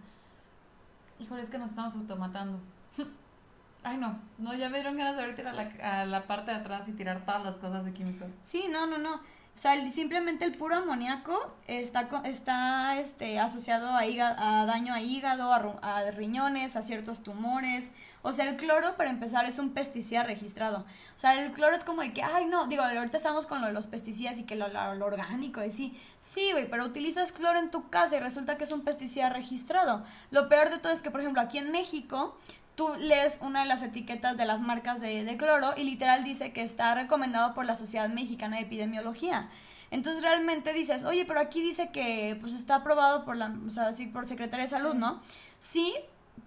[1.19, 2.59] Híjole, es que nos estamos automatando.
[3.83, 6.57] Ay, no, no, ya me dieron ganas de ver a la, a la parte de
[6.57, 8.29] atrás y tirar todas las cosas de químicos.
[8.41, 9.21] Sí, no, no, no.
[9.57, 16.11] O sea, simplemente el puro amoníaco está, está este, asociado a, daño a hígado, a,
[16.11, 17.91] riñones, a ciertos tumores.
[18.21, 20.85] O sea, el cloro, para empezar, es un pesticida registrado.
[21.15, 23.87] O sea, el cloro es como de que, ay, no, digo, ahorita estamos con los
[23.87, 27.89] pesticidas y que lo, lo, orgánico, y sí, sí, güey, pero utilizas cloro en tu
[27.89, 30.05] casa y resulta que es un pesticida registrado.
[30.29, 32.37] Lo peor de todo es que, por ejemplo, aquí en México,
[32.77, 36.61] tú lees una de las etiquetas de las marcas de, cloro y literal dice que
[36.61, 39.49] está recomendado por la Sociedad Mexicana de Epidemiología.
[39.89, 43.93] Entonces realmente dices, oye, pero aquí dice que pues está aprobado por la, o sea,
[43.93, 45.21] sí, por Secretaría de Salud, ¿no?
[45.57, 45.95] Sí,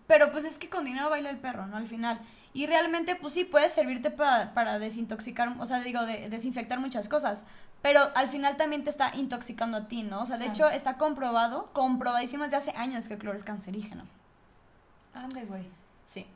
[0.07, 1.77] pero pues es que con dinero baila el perro, ¿no?
[1.77, 2.21] Al final.
[2.53, 7.09] Y realmente, pues sí, puede servirte para, para desintoxicar, o sea, digo, de, desinfectar muchas
[7.09, 7.45] cosas.
[7.83, 10.23] Pero al final también te está intoxicando a ti, ¿no?
[10.23, 14.05] O sea, de hecho está comprobado, comprobadísimo desde hace años que el cloro es cancerígeno.
[15.13, 15.80] Ande, güey.
[16.11, 16.27] Sí.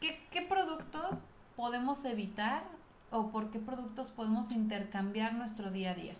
[0.00, 1.20] ¿qué, ¿Qué productos
[1.56, 2.62] podemos evitar
[3.10, 6.14] o por qué productos podemos intercambiar nuestro día a día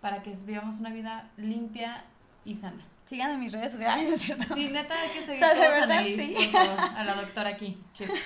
[0.00, 2.04] para que vivamos una vida limpia
[2.44, 2.84] y sana?
[3.06, 4.54] Sigan en mis redes sociales, ¿cierto?
[4.54, 6.36] Sí, neta, hay que seguir o sea, de verdad, sí.
[6.54, 7.82] a la doctora aquí.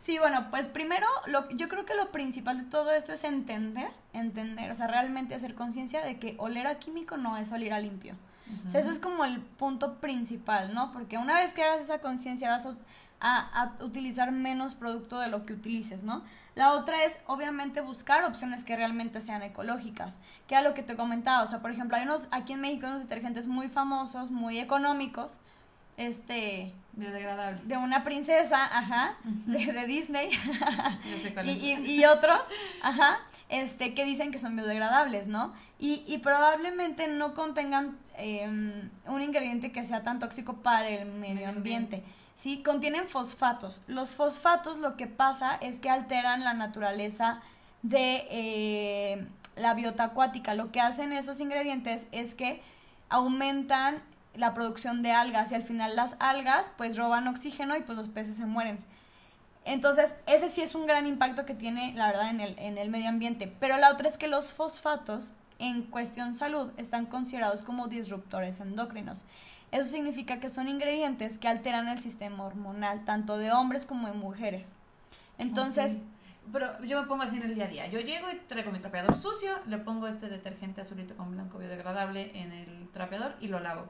[0.00, 0.16] Sí.
[0.18, 4.70] bueno, pues primero, lo, yo creo que lo principal de todo esto es entender, entender,
[4.70, 8.14] o sea, realmente hacer conciencia de que oler a químico no es oler a limpio.
[8.66, 10.92] O sea, ese es como el punto principal, ¿no?
[10.92, 12.68] Porque una vez que hagas esa conciencia vas
[13.20, 16.22] a, utilizar menos producto de lo que utilices, ¿no?
[16.54, 20.96] La otra es, obviamente, buscar opciones que realmente sean ecológicas, que a lo que te
[20.96, 24.58] comentaba, o sea, por ejemplo, hay unos, aquí en México, unos detergentes muy famosos, muy
[24.58, 25.38] económicos,
[25.96, 26.74] este...
[26.92, 27.68] Biodegradables.
[27.68, 30.30] De una princesa, ajá, de, Disney,
[31.44, 32.40] y, y otros,
[32.82, 35.52] ajá, este, que dicen que son biodegradables, ¿no?
[35.78, 41.48] Y, y probablemente no contengan em, un ingrediente que sea tan tóxico para el medio
[41.48, 42.02] ambiente.
[42.38, 42.62] ¿sí?
[42.62, 43.80] Contienen fosfatos.
[43.86, 47.40] Los fosfatos lo que pasa es que alteran la naturaleza
[47.82, 50.54] de eh, la biota acuática.
[50.54, 52.62] Lo que hacen esos ingredientes es que
[53.08, 54.02] aumentan
[54.34, 58.08] la producción de algas y al final las algas pues roban oxígeno y pues los
[58.08, 58.78] peces se mueren.
[59.68, 62.88] Entonces, ese sí es un gran impacto que tiene, la verdad, en el, en el
[62.88, 63.54] medio ambiente.
[63.60, 69.26] Pero la otra es que los fosfatos, en cuestión salud, están considerados como disruptores endocrinos.
[69.70, 74.14] Eso significa que son ingredientes que alteran el sistema hormonal, tanto de hombres como de
[74.14, 74.72] mujeres.
[75.36, 75.98] Entonces...
[76.50, 77.86] Pero yo me pongo así en el día a día.
[77.88, 82.30] Yo llego y traigo mi trapeador sucio, le pongo este detergente azulito con blanco biodegradable
[82.32, 83.84] en el trapeador y lo lavo.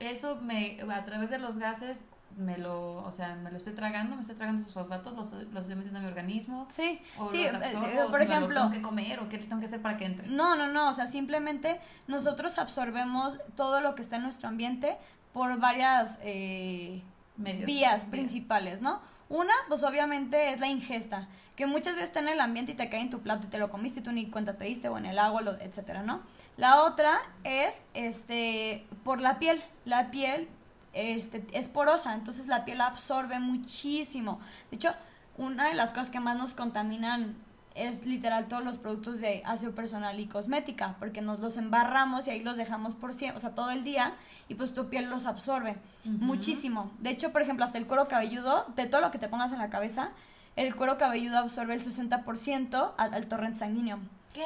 [0.00, 4.14] Eso me, a través de los gases, me lo, o sea, me lo estoy tragando,
[4.14, 6.66] me estoy tragando esos fosfatos, los, los estoy metiendo a mi organismo.
[6.70, 8.60] Sí, o sí, los absorbo, eh, por ejemplo.
[8.60, 10.28] tengo que comer o qué tengo que hacer para que entre.
[10.28, 14.96] No, no, no, o sea, simplemente nosotros absorbemos todo lo que está en nuestro ambiente
[15.32, 17.02] por varias eh,
[17.36, 19.00] vías principales, ¿no?
[19.30, 22.88] Una, pues obviamente es la ingesta, que muchas veces está en el ambiente y te
[22.88, 24.96] cae en tu plato y te lo comiste y tú ni cuenta te diste, o
[24.96, 26.22] en el agua, etcétera, ¿no?
[26.56, 29.62] La otra es, este, por la piel.
[29.84, 30.48] La piel
[30.92, 34.40] este, es porosa, entonces la piel absorbe muchísimo.
[34.70, 34.94] De hecho,
[35.36, 37.36] una de las cosas que más nos contaminan
[37.74, 42.30] es literal todos los productos de aseo personal y cosmética, porque nos los embarramos y
[42.30, 44.14] ahí los dejamos por siempre, o sea, todo el día,
[44.48, 46.90] y pues tu piel los absorbe muchísimo.
[46.98, 49.58] De hecho, por ejemplo, hasta el cuero cabelludo, de todo lo que te pongas en
[49.58, 50.10] la cabeza,
[50.56, 54.00] el cuero cabelludo absorbe el 60% al, al torrente sanguíneo.
[54.34, 54.42] ¿Qué?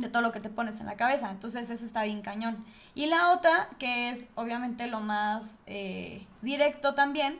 [0.00, 1.30] De todo lo que te pones en la cabeza.
[1.30, 2.64] Entonces eso está bien cañón.
[2.94, 7.38] Y la otra, que es obviamente lo más eh, directo también,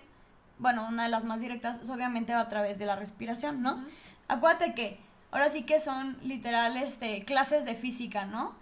[0.59, 3.85] bueno, una de las más directas, es obviamente a través de la respiración, ¿no?
[4.29, 4.99] Acuérdate que
[5.31, 8.55] ahora sí que son literal este, clases de física, ¿no?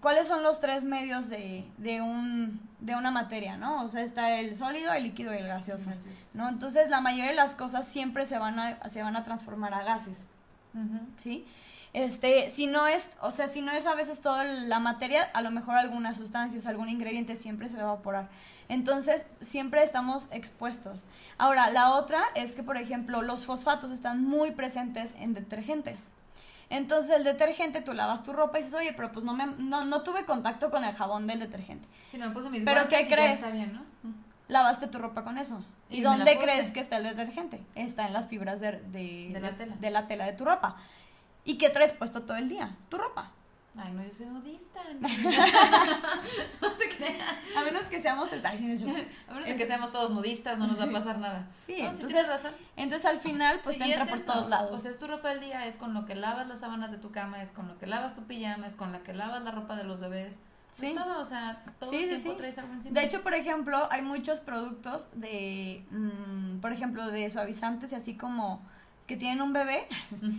[0.00, 3.82] ¿Cuáles son los tres medios de, de, un, de una materia, no?
[3.82, 5.90] O sea, está el sólido, el líquido y el gaseoso,
[6.32, 6.48] ¿no?
[6.48, 9.82] Entonces, la mayoría de las cosas siempre se van a, se van a transformar a
[9.82, 10.26] gases,
[11.16, 11.46] ¿sí?
[11.96, 15.40] Este, si no es, o sea, si no es a veces toda la materia, a
[15.40, 18.28] lo mejor algunas sustancias, algún ingrediente siempre se va a evaporar.
[18.68, 21.06] Entonces, siempre estamos expuestos.
[21.38, 26.08] Ahora, la otra es que, por ejemplo, los fosfatos están muy presentes en detergentes.
[26.68, 29.86] Entonces el detergente, tú lavas tu ropa y dices, oye, pero pues no, me, no,
[29.86, 31.88] no tuve contacto con el jabón del detergente.
[32.10, 33.36] Sí, no puse mis ¿Pero qué crees?
[33.36, 33.84] está bien, ¿no?
[34.48, 35.64] Lavaste tu ropa con eso.
[35.88, 37.62] ¿Y, dónde crees que está el detergente?
[37.74, 39.76] Está en las fibras de, de, De la tela.
[39.78, 40.76] de la tela de tu ropa.
[41.46, 42.76] ¿Y qué traes puesto todo el día?
[42.90, 43.32] Tu ropa.
[43.78, 44.80] Ay, no, yo soy nudista.
[47.56, 48.28] A menos que seamos...
[48.44, 48.82] Ay, sí, no es.
[49.28, 51.46] A menos de que seamos todos nudistas, no nos va a pasar nada.
[51.66, 52.52] Sí, No, entonces- tienes razón.
[52.76, 54.32] Entonces al final, pues Sí, te entra es por eso.
[54.32, 54.70] todos lados.
[54.72, 56.98] O sea, es tu ropa del día, es con lo que lavas las sábanas de
[56.98, 59.50] tu cama, es con lo que lavas tu pijama, es con la que lavas la
[59.50, 60.38] ropa de los bebés.
[60.74, 60.88] Sí.
[60.88, 62.36] Es todo, o sea, todo Sí, el sí, tiempo sí.
[62.38, 63.00] traes algo encima.
[63.00, 68.16] De hecho, por ejemplo, hay muchos productos de, mm, por ejemplo, de suavizantes y así
[68.16, 68.62] como
[69.06, 69.86] que tienen un bebé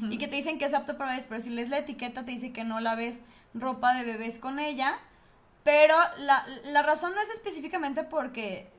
[0.10, 2.32] y que te dicen que es apto para bebés, pero si lees la etiqueta te
[2.32, 3.21] dice que no laves
[3.53, 4.97] ropa de bebés con ella,
[5.63, 8.69] pero la, la razón no es específicamente porque,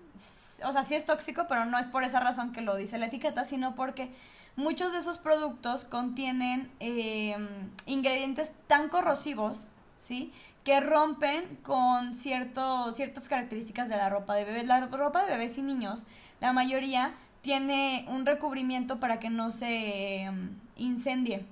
[0.65, 3.07] o sea, sí es tóxico, pero no es por esa razón que lo dice la
[3.07, 4.11] etiqueta, sino porque
[4.59, 7.37] muchos de esos productos contienen eh,
[7.87, 9.67] ingredientes tan corrosivos,
[9.99, 10.33] ¿sí?
[10.65, 14.67] Que rompen con cierto, ciertas características de la ropa de bebés.
[14.67, 16.05] La ropa de bebés y niños,
[16.41, 21.45] la mayoría tiene un recubrimiento para que no se em, incendie.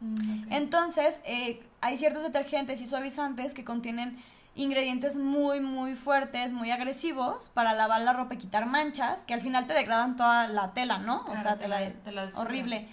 [0.00, 0.52] Mm.
[0.52, 4.16] Entonces, eh, hay ciertos detergentes y suavizantes que contienen
[4.56, 9.40] ingredientes muy, muy fuertes, muy agresivos para lavar la ropa y quitar manchas, que al
[9.40, 11.24] final te degradan toda la tela, ¿no?
[11.28, 12.86] o sea, te la, la- te la horrible.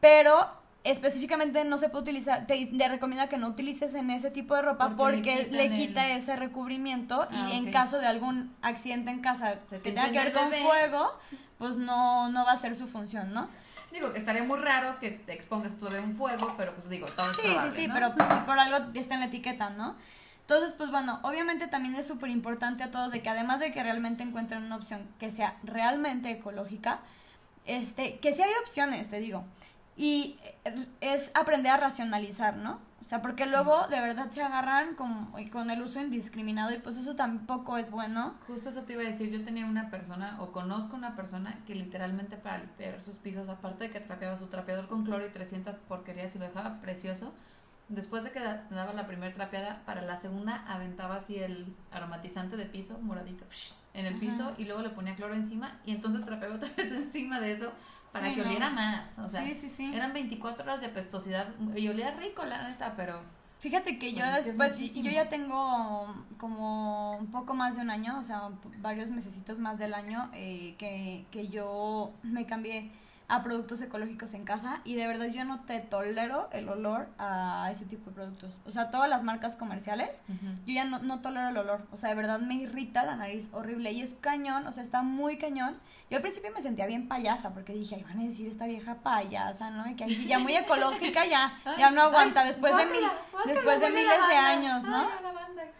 [0.00, 0.48] Pero
[0.82, 4.62] específicamente no se puede utilizar, te, te recomienda que no utilices en ese tipo de
[4.62, 7.72] ropa Porque porque, le el- quita ese recubrimiento Ah, y en ok.
[7.72, 10.62] caso de algún accidente en casa Se que te tenga que ver con bebé.
[10.62, 11.10] fuego,
[11.58, 13.48] pues no, no va a ser su función, ¿no?
[13.92, 17.26] Digo que estaría muy raro que te expongas a un fuego, pero pues digo, todo
[17.30, 17.94] es Sí, probable, sí, sí, ¿no?
[17.94, 19.94] pero por, por algo está en la etiqueta, ¿no?
[20.40, 23.82] Entonces, pues bueno, obviamente también es súper importante a todos de que además de que
[23.82, 26.98] realmente encuentren una opción que sea realmente ecológica,
[27.66, 29.44] este, que sí hay opciones, te digo.
[29.96, 30.38] Y
[31.00, 32.80] es aprender a racionalizar, ¿no?
[33.00, 36.96] O sea, porque luego de verdad se agarran con, con el uso indiscriminado y pues
[36.96, 38.34] eso tampoco es bueno.
[38.46, 41.74] Justo eso te iba a decir, yo tenía una persona, o conozco una persona que
[41.74, 45.76] literalmente para limpiar sus pisos, aparte de que trapeaba su trapeador con cloro y 300
[45.80, 47.34] porquerías y lo dejaba precioso,
[47.90, 52.56] después de que da- daba la primera trapeada, para la segunda aventaba así el aromatizante
[52.56, 53.44] de piso, moradito,
[53.92, 54.54] en el piso, Ajá.
[54.56, 57.70] y luego le ponía cloro encima, y entonces trapeaba otra vez encima de eso
[58.14, 58.46] para Sí, que no.
[58.48, 59.92] oliera más, o sea, sí, sí, sí.
[59.94, 63.20] eran 24 horas de apestosidad, y olía rico, la neta, pero...
[63.58, 68.18] Fíjate que yo Pues después, yo ya tengo como un poco más de un año,
[68.18, 68.50] o sea,
[68.80, 72.90] varios mesecitos más del año, eh, que, que yo me cambié
[73.26, 77.68] a productos ecológicos en casa y de verdad yo no te tolero el olor a
[77.70, 78.60] ese tipo de productos.
[78.66, 80.22] O sea, todas las marcas comerciales,
[80.66, 81.86] yo ya no, no tolero el olor.
[81.90, 85.02] O sea, de verdad me irrita la nariz horrible y es cañón, o sea, está
[85.02, 85.78] muy cañón.
[86.10, 88.96] Yo al principio me sentía bien payasa porque dije, ay, van a decir esta vieja
[88.96, 89.88] payasa, ¿no?
[89.88, 93.04] Y que ahí sí, ya muy ecológica, ya, ya no aguanta después de mil,
[93.46, 95.08] después de miles de años, ¿no?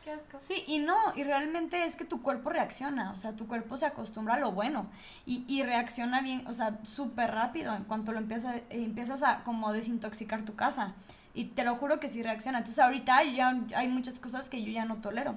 [0.02, 0.38] Qué asco.
[0.40, 3.86] Sí, y no, y realmente es que tu cuerpo reacciona, o sea, tu cuerpo se
[3.86, 4.86] acostumbra a lo bueno
[5.24, 9.72] y, y reacciona bien, o sea, súper rápido en cuanto lo empiezas, empiezas a como
[9.72, 10.92] desintoxicar tu casa.
[11.34, 12.58] Y te lo juro que sí reacciona.
[12.58, 15.34] Entonces ahorita ya hay muchas cosas que yo ya no tolero.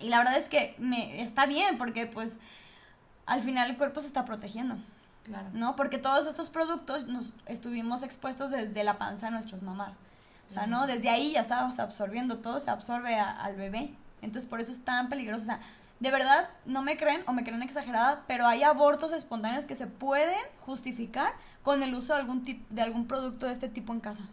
[0.00, 2.40] Y la verdad es que me está bien porque pues
[3.26, 4.76] al final el cuerpo se está protegiendo,
[5.24, 5.46] Claro.
[5.54, 5.76] ¿no?
[5.76, 9.96] Porque todos estos productos nos estuvimos expuestos desde la panza de nuestras mamás.
[10.48, 10.86] O sea, ¿no?
[10.86, 13.94] Desde ahí ya estabas absorbiendo todo, se absorbe a- al bebé.
[14.20, 15.44] Entonces, por eso es tan peligroso.
[15.44, 15.60] O sea,
[16.00, 19.86] de verdad, no me creen o me creen exagerada, pero hay abortos espontáneos que se
[19.86, 24.00] pueden justificar con el uso de algún, tip, de algún producto de este tipo en
[24.00, 24.24] casa.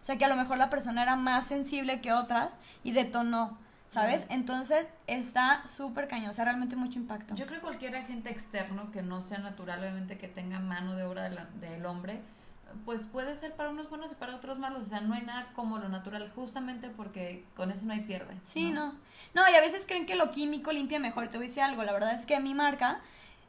[0.00, 3.56] O sea, que a lo mejor la persona era más sensible que otras y detonó,
[3.88, 4.26] ¿sabes?
[4.30, 7.34] Entonces, está súper cañón, o sea, realmente mucho impacto.
[7.34, 11.04] Yo creo que cualquier agente externo que no sea natural, obviamente que tenga mano de
[11.04, 12.20] obra del hombre,
[12.84, 14.82] pues puede ser para unos buenos y para otros malos.
[14.82, 18.36] O sea, no hay nada como lo natural, justamente porque con eso no hay pierde.
[18.44, 18.94] Sí, no.
[19.34, 19.42] no.
[19.50, 21.28] y a veces creen que lo químico limpia mejor.
[21.28, 23.00] Te voy a decir algo, la verdad es que mi marca,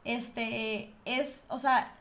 [0.04, 1.92] este, es, o sea,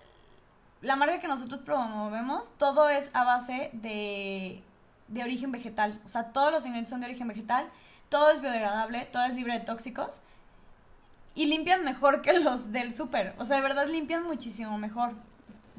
[0.82, 4.62] la marca que nosotros promovemos, todo es a base de,
[5.08, 6.02] de origen vegetal.
[6.06, 7.70] O sea, todos los ingredientes son de origen vegetal,
[8.10, 10.22] todo es biodegradable, todo es libre de tóxicos.
[11.36, 13.34] Y limpian mejor que los del súper.
[13.40, 15.14] O sea, de verdad limpian muchísimo mejor.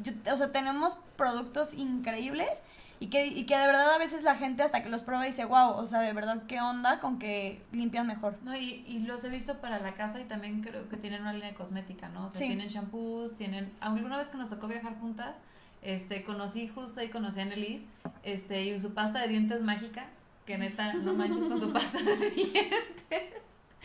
[0.02, 2.62] Yo- o sea, tenemos productos increíbles
[3.00, 5.44] y que, y que de verdad a veces la gente hasta que los prueba dice,
[5.44, 8.36] wow, o sea, de verdad, ¿qué onda con que limpian mejor?
[8.42, 11.32] No, y, y los he visto para la casa y también creo que tienen una
[11.32, 12.26] línea de cosmética, ¿no?
[12.26, 12.46] O sea, Sí.
[12.46, 13.72] tienen shampoos, tienen...
[13.80, 15.36] Alguna vez que nos tocó viajar juntas,
[15.82, 17.84] este, conocí justo ahí, conocí a Annelise,
[18.22, 20.06] este, y su pasta de dientes mágica,
[20.46, 23.22] que neta, no manches con su pasta de dientes.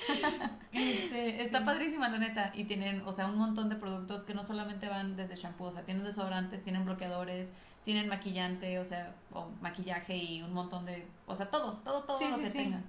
[0.71, 4.43] Este, está padrísima la neta y tienen, o sea, un montón de productos que no
[4.43, 7.51] solamente van desde shampoo, o sea, tienen desodorantes, tienen bloqueadores,
[7.83, 12.19] tienen maquillante, o sea, o maquillaje y un montón de, o sea, todo, todo, todo
[12.19, 12.83] Sí, lo sí, que tengan.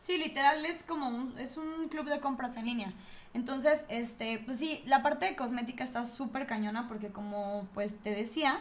[0.00, 2.92] Sí, literal es como un, es un club de compras en línea.
[3.34, 8.10] Entonces, este, pues sí, la parte de cosmética está súper cañona porque como pues te
[8.10, 8.60] decía,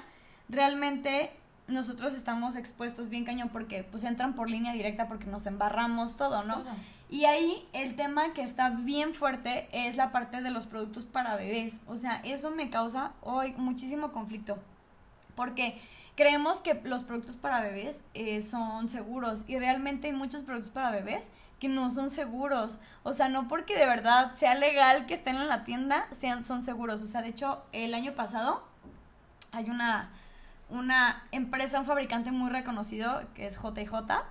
[0.50, 1.32] realmente
[1.68, 6.44] nosotros estamos expuestos bien cañón porque pues entran por línea directa porque nos embarramos todo,
[6.44, 6.62] ¿no?
[6.62, 6.72] Todo.
[7.10, 11.36] Y ahí el tema que está bien fuerte es la parte de los productos para
[11.36, 11.82] bebés.
[11.88, 14.58] O sea, eso me causa hoy muchísimo conflicto.
[15.36, 15.80] Porque
[16.16, 20.90] creemos que los productos para bebés eh, son seguros y realmente hay muchos productos para
[20.90, 21.30] bebés
[21.60, 22.80] que no son seguros.
[23.04, 26.62] O sea, no porque de verdad sea legal que estén en la tienda, sean, son
[26.62, 27.04] seguros.
[27.04, 28.64] O sea, de hecho, el año pasado
[29.52, 30.12] hay una,
[30.70, 34.24] una empresa, un fabricante muy reconocido que es JJ,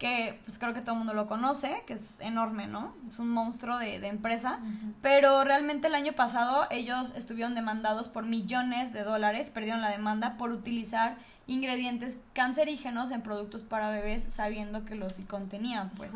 [0.00, 2.94] que pues creo que todo el mundo lo conoce, que es enorme, ¿no?
[3.06, 4.58] Es un monstruo de, de empresa.
[5.02, 10.38] Pero realmente el año pasado ellos estuvieron demandados por millones de dólares, perdieron la demanda
[10.38, 16.14] por utilizar ingredientes cancerígenos en productos para bebés sabiendo que los contenían, pues.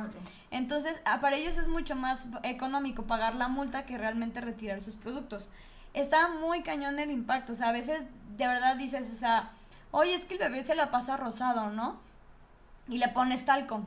[0.51, 4.95] Entonces, ah, para ellos es mucho más económico pagar la multa que realmente retirar sus
[4.97, 5.51] productos.
[5.93, 8.07] Está muy cañón el impacto, o sea, a veces
[8.39, 9.51] de verdad dices, o sea,
[9.91, 12.03] oye, es que el bebé se la pasa rosado, ¿no?
[12.89, 13.83] Y le pones talco.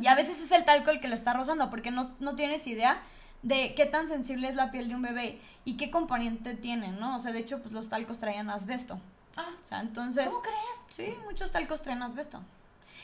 [0.00, 2.66] Y a veces es el talco el que lo está rozando, porque no, no tienes
[2.66, 3.00] idea
[3.42, 7.16] de qué tan sensible es la piel de un bebé y qué componente tiene, ¿no?
[7.16, 8.98] O sea, de hecho, pues los talcos traían asbesto.
[9.36, 10.26] Ah, O sea, entonces...
[10.26, 10.58] ¿cómo crees?
[10.90, 12.40] Sí, muchos talcos traen asbesto.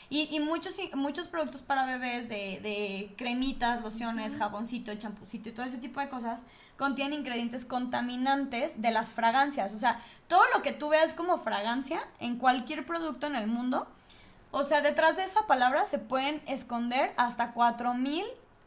[0.09, 5.51] Y, y muchos, y- muchos productos para bebés de, de cremitas, lociones, jaboncito, champucito y
[5.53, 6.43] todo ese tipo de cosas
[6.77, 9.73] contienen ingredientes contaminantes de las fragancias.
[9.73, 13.87] O sea, todo lo que tú veas como fragancia en cualquier producto en el mundo,
[14.53, 18.23] o sea, detrás de esa palabra se pueden esconder hasta 4000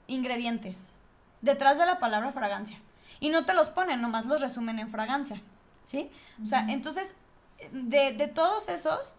[0.09, 0.85] ingredientes.
[1.43, 2.77] Detrás de la palabra fragancia.
[3.21, 5.41] Y no te los ponen, nomás los resumen en fragancia.
[5.85, 6.11] ¿Sí?
[6.43, 7.15] O sea, entonces,
[7.71, 9.15] de, de todos esos,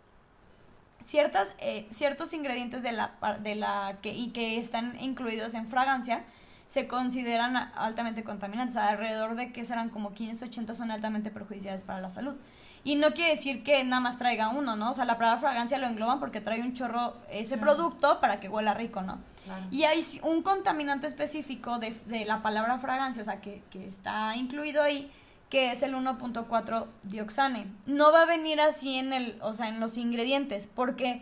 [1.06, 6.26] ciertas, eh, ciertos ingredientes de la, de la que, y que están incluidos en fragancia
[6.68, 8.76] se consideran altamente contaminantes.
[8.76, 12.36] O sea, alrededor de que serán como 580 son altamente perjudiciales para la salud.
[12.84, 14.92] Y no quiere decir que nada más traiga uno, ¿no?
[14.92, 17.76] O sea, la palabra fragancia lo engloban porque trae un chorro ese Claro.
[17.76, 19.20] producto para que huela rico, ¿no?
[19.44, 19.66] Claro.
[19.72, 24.36] Y hay un contaminante específico de, de la palabra fragancia, o sea, que, que está
[24.36, 25.12] incluido ahí,
[25.50, 27.68] que es el 1.4 dioxane.
[27.86, 31.22] No va a venir así en el, o sea, en los ingredientes, porque,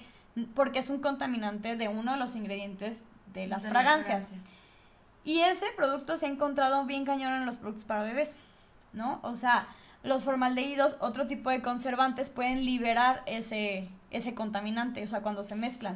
[0.56, 3.02] porque es un contaminante de uno de los ingredientes
[3.34, 4.28] de las De fragancias.
[4.30, 4.52] fragancia.
[5.24, 8.32] Y ese producto se ha encontrado bien cañón en los productos para bebés,
[8.94, 9.20] ¿no?
[9.24, 9.68] O sea,
[10.06, 15.56] los formaldehídos, otro tipo de conservantes pueden liberar ese, ese contaminante, o sea, cuando se
[15.56, 15.96] mezclan.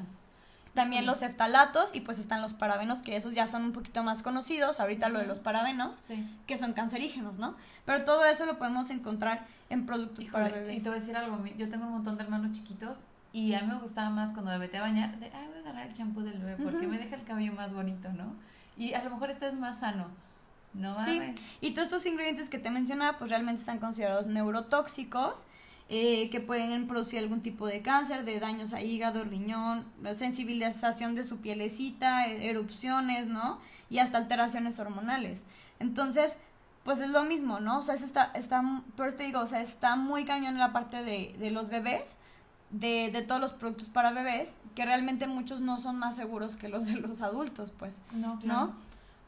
[0.74, 4.22] También los ceftalatos y pues están los parabenos, que esos ya son un poquito más
[4.22, 6.24] conocidos, ahorita lo de los parabenos, Sí.
[6.46, 7.56] que son cancerígenos, ¿no?
[7.86, 10.84] Pero todo eso lo podemos encontrar en productos para Híjole, y bebés.
[10.84, 13.00] te voy a decir algo, yo tengo un montón de hermanos chiquitos
[13.34, 15.62] y a mí me gustaba más cuando me metí a bañar, de, ay, voy a
[15.62, 18.34] agarrar el champú del bebé porque me deja el cabello más bonito, ¿no?
[18.78, 20.06] Y a lo mejor este es más sano,
[20.74, 21.00] ¿no?
[21.04, 21.20] Sí,
[21.62, 25.46] y todos estos ingredientes que te mencionaba, pues realmente están considerados neurotóxicos,
[25.92, 31.24] eh, que pueden producir algún tipo de cáncer, de daños a hígado, riñón, sensibilización de
[31.24, 33.60] su pielecita, e- erupciones, ¿no?
[33.90, 35.46] Y hasta alteraciones hormonales.
[35.80, 36.38] Entonces,
[36.84, 37.80] pues es lo mismo, ¿no?
[37.80, 38.62] O sea, eso está, está,
[38.96, 41.70] por eso te digo, o sea, está muy cañón en la parte de, de los
[41.70, 42.16] bebés,
[42.70, 46.70] de, de todos los productos para bebés, que realmente muchos no son más seguros que
[46.70, 48.40] los de los adultos, pues, No, ¿no?
[48.40, 48.60] claro.
[48.68, 48.76] No,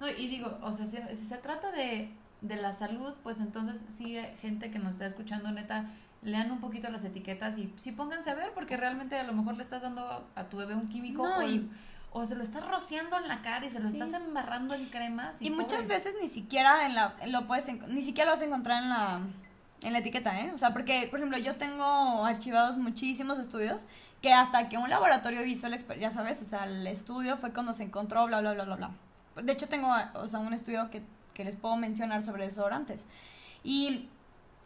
[0.10, 4.18] y digo, o sea, si, si se trata de, de la salud, pues entonces sí,
[4.18, 5.90] hay gente que nos está escuchando, neta,
[6.24, 9.56] lean un poquito las etiquetas y sí pónganse a ver, porque realmente a lo mejor
[9.58, 11.70] le estás dando a tu bebé un químico No, o, y-
[12.14, 13.94] o se lo estás rociando en la cara y se lo Sí.
[14.00, 15.42] estás embarrando en cremas.
[15.42, 18.46] Y, Y muchas veces ni siquiera en la lo puedes ni siquiera lo vas a
[18.46, 19.20] encontrar en la
[19.84, 20.52] en la etiqueta, ¿eh?
[20.54, 23.88] O sea, porque por ejemplo, yo tengo archivados muchísimos estudios
[24.22, 27.52] que hasta que un laboratorio hizo el exper- ya sabes, o sea, el estudio fue
[27.52, 28.92] cuando se encontró bla bla bla bla bla.
[29.36, 31.02] De hecho tengo o sea, un estudio que
[31.34, 33.08] que les puedo mencionar sobre desodorantes.
[33.64, 34.10] Y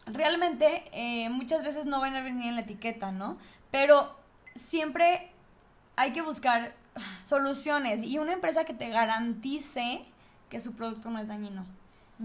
[0.05, 3.38] realmente eh, muchas veces no van a venir en la etiqueta, ¿no?
[3.72, 4.18] Pero
[4.55, 5.32] siempre
[5.95, 6.74] hay que buscar
[7.22, 10.05] soluciones y una empresa que te garantice
[10.49, 11.66] que su producto no es dañino.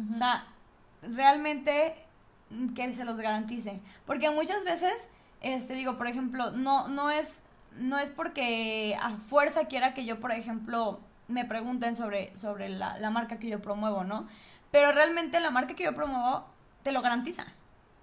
[0.08, 0.44] O sea,
[1.02, 1.96] realmente
[2.76, 3.80] que se los garantice.
[4.06, 5.08] Porque muchas veces,
[5.40, 7.42] este, digo, por ejemplo, no, no es,
[7.76, 11.00] no es porque a fuerza quiera que yo, por ejemplo,
[11.30, 14.28] me pregunten sobre, sobre la, la marca que yo promuevo, ¿no?
[14.70, 16.44] Pero realmente la marca que yo promuevo
[16.82, 17.46] te lo garantiza.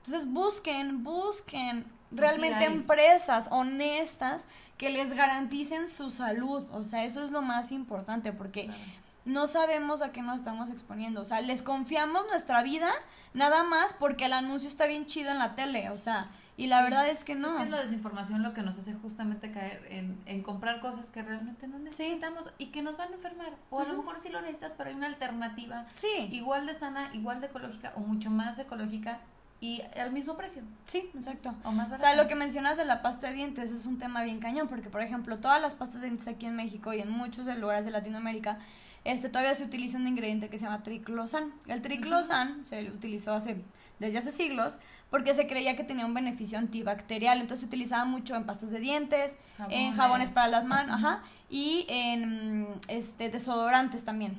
[0.03, 4.47] Entonces busquen, busquen Sí, realmente sí empresas honestas
[4.78, 6.65] que les garanticen su salud.
[6.71, 8.82] O sea, eso es lo más importante porque Claro.
[9.28, 11.21] No sabemos a qué nos estamos exponiendo.
[11.21, 12.89] O sea, les confiamos nuestra vida
[13.34, 15.89] nada más porque el anuncio está bien chido en la tele.
[15.89, 17.49] O sea, y la verdad es que no.
[17.49, 21.09] Es, que es la desinformación lo que nos hace justamente caer en, en comprar cosas
[21.09, 23.53] que realmente no necesitamos y que nos van a enfermar.
[23.69, 26.30] O a lo mejor sí lo necesitas, pero hay una alternativa sí.
[26.32, 29.19] igual de sana, igual de ecológica o mucho más ecológica
[29.59, 30.63] y al mismo precio.
[30.86, 31.53] Sí, exacto.
[31.63, 34.23] O más O sea, lo que mencionas de la pasta de dientes es un tema
[34.23, 37.09] bien cañón, porque por ejemplo, todas las pastas de dientes aquí en México y en
[37.09, 38.59] muchos de lugares de Latinoamérica,
[39.08, 41.53] este todavía se utiliza un ingrediente que se llama triclosan.
[41.66, 43.64] El triclosan se utilizó hace
[43.99, 44.80] desde hace siglos
[45.10, 48.80] porque se creía que tenía un beneficio antibacterial, entonces se utilizaba mucho en pastas de
[48.80, 49.38] dientes,
[49.70, 54.38] en jabones para las manos, ajá, y en este desodorantes también.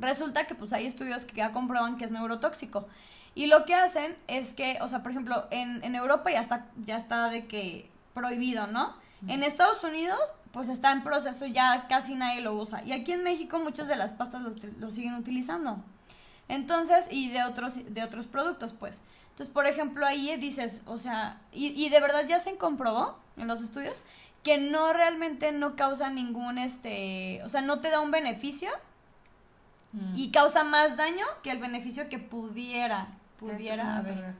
[0.00, 2.88] Resulta que pues hay estudios que ya comprueban que es neurotóxico.
[3.34, 6.66] Y lo que hacen es que, o sea, por ejemplo, en, en Europa ya está,
[6.78, 8.94] ya está de que prohibido, ¿no?
[9.26, 10.20] En Estados Unidos,
[10.52, 12.84] pues está en proceso, ya casi nadie lo usa.
[12.84, 15.82] Y aquí en México muchas de las pastas lo, lo siguen utilizando.
[16.48, 19.00] Entonces, y de otros, de otros productos, pues.
[19.30, 23.48] Entonces, por ejemplo, ahí dices, o sea, y, y de verdad ya se comprobó en
[23.48, 24.02] los estudios
[24.42, 28.70] que no realmente no causa ningún, este, o sea, no te da un beneficio
[30.14, 33.08] y causa más daño que el beneficio que pudiera
[33.38, 34.34] pudiera haber.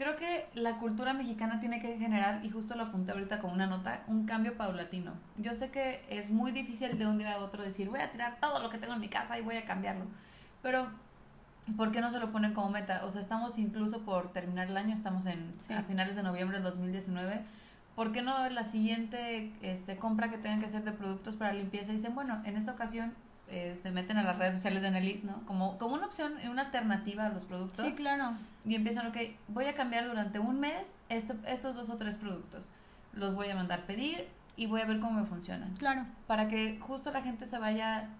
[0.00, 3.66] Creo que la cultura mexicana tiene que generar, y justo lo apunté ahorita con una
[3.66, 5.12] nota, un cambio paulatino.
[5.36, 8.38] Yo sé que es muy difícil de un día a otro decir, voy a tirar
[8.40, 10.06] todo lo que tengo en mi casa y voy a cambiarlo.
[10.62, 10.88] Pero,
[11.76, 13.04] ¿por qué no se lo ponen como meta?
[13.04, 16.64] O sea, estamos incluso por terminar el año, estamos en, a finales de noviembre del
[16.64, 17.42] 2019.
[17.94, 21.92] ¿Por qué no la siguiente este, compra que tengan que hacer de productos para limpieza
[21.92, 23.12] dicen, bueno, en esta ocasión
[23.50, 25.44] eh, se meten a las redes sociales de Nelis, ¿no?
[25.46, 27.84] Como, como una opción, una alternativa a los productos.
[27.84, 28.34] Sí, claro.
[28.64, 29.16] Y empiezan, ok,
[29.48, 32.68] voy a cambiar durante un mes este, estos dos o tres productos.
[33.12, 35.74] Los voy a mandar pedir y voy a ver cómo me funcionan.
[35.76, 36.06] Claro.
[36.26, 38.10] Para que justo la gente se vaya,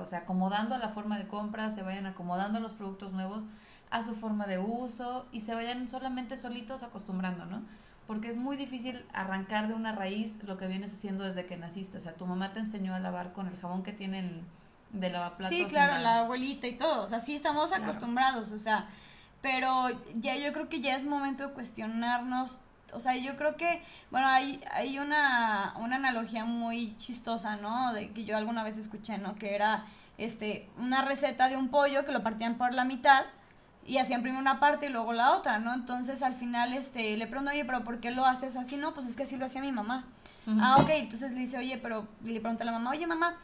[0.00, 3.44] o sea, acomodando a la forma de compra, se vayan acomodando a los productos nuevos,
[3.90, 7.62] a su forma de uso y se vayan solamente solitos acostumbrando, ¿no?
[8.10, 11.96] Porque es muy difícil arrancar de una raíz lo que vienes haciendo desde que naciste.
[11.96, 14.44] O sea, tu mamá te enseñó a lavar con el jabón que tienen
[14.92, 15.56] de lavaplatos.
[15.56, 17.04] Sí, claro, la abuelita y todo.
[17.04, 18.88] O sea, sí estamos acostumbrados, o sea,
[19.42, 19.86] pero
[20.16, 22.58] ya yo creo que ya es momento de cuestionarnos.
[22.92, 23.80] O sea, yo creo que,
[24.10, 27.92] bueno, hay, hay una, una analogía muy chistosa, ¿no?
[27.92, 29.36] De que yo alguna vez escuché, ¿no?
[29.36, 29.84] Que era
[30.18, 33.22] este una receta de un pollo que lo partían por la mitad
[33.90, 35.74] y hacían primero una parte y luego la otra, ¿no?
[35.74, 38.76] Entonces al final este, le pregunto, oye, pero ¿por qué lo haces así?
[38.76, 40.04] No, pues es que así lo hacía mi mamá.
[40.60, 43.36] Ah, ok, entonces le dice, oye, pero le pregunta a la mamá, oye, mamá,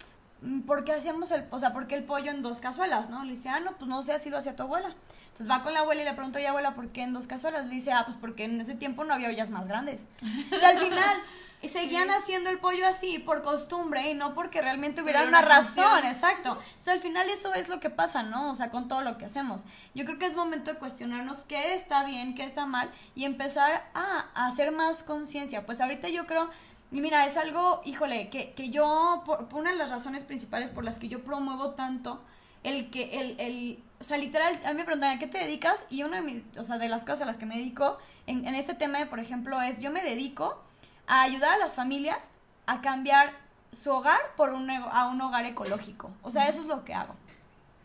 [0.65, 3.25] ¿por qué hacíamos el, o sea, por qué el pollo en dos cazuelas, no?
[3.25, 4.95] Le dice, ah, no, pues no sé, así lo hacía tu abuela.
[5.37, 7.67] Entonces va con la abuela y le pregunta, oye, abuela, ¿por qué en dos cazuelas?
[7.67, 10.07] Le dice, ah, pues porque en ese tiempo no había ollas más grandes.
[10.51, 11.17] O sea, al final
[11.69, 16.53] seguían haciendo el pollo así por costumbre y no porque realmente hubiera una, razón, exacto.
[16.53, 18.51] O sea, al final eso es lo que pasa, ¿no?
[18.51, 19.65] O sea, con todo lo que hacemos.
[19.95, 23.91] Yo creo que es momento de cuestionarnos qué está bien, qué está mal y empezar
[23.93, 25.67] a, hacer más conciencia.
[25.67, 26.49] Pues ahorita yo creo,
[26.93, 30.83] y mira, es algo, híjole, que, que yo, por, una de las razones principales por
[30.83, 32.23] las que yo promuevo tanto
[32.63, 35.87] el que, el, el, o sea, literal, a mí me preguntan, ¿a qué te dedicas?
[35.91, 38.47] Y una de mis, o sea, de las cosas a las que me dedico en,
[38.47, 40.63] en este tema, por ejemplo, es, yo me dedico
[41.07, 42.31] a ayudar a las familias
[42.67, 43.33] a cambiar
[43.73, 46.11] su hogar por un, a un hogar ecológico.
[46.23, 47.15] O sea, eso es lo que hago.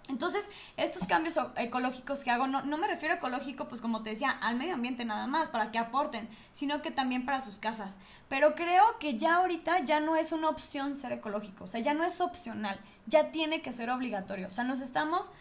[0.10, 4.10] Entonces, estos cambios ecológicos que hago, no, no, me refiero a ecológico, pues como te
[4.10, 7.98] decía, al medio ambiente nada más, para que aporten, sino que también para sus casas.
[8.28, 11.94] Pero creo que ya ahorita ya no es una opción ser ecológico, o sea, ya
[11.94, 14.50] no es opcional, ya tiene que ser obligatorio.
[14.50, 15.32] O sea, nos estamos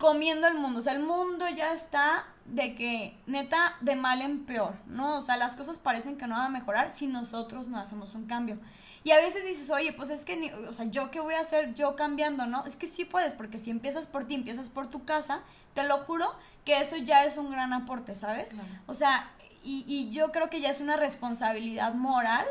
[0.00, 0.80] comiendo el mundo.
[0.80, 5.18] O sea, el mundo ya está de que, neta, de mal en peor, ¿no?
[5.18, 8.26] O sea, las cosas parecen que no van a mejorar si nosotros no hacemos un
[8.26, 8.58] cambio.
[9.04, 11.74] Y a veces dices, oye, pues es que, o sea, ¿yo qué voy a hacer
[11.74, 12.64] yo cambiando, no?
[12.64, 15.42] Es que sí puedes, porque si empiezas por ti, empiezas por tu casa,
[15.74, 16.34] te lo juro
[16.64, 18.52] que eso ya es un gran aporte, ¿sabes?
[18.86, 19.30] O sea,
[19.62, 22.46] y, y yo creo que ya es una responsabilidad moral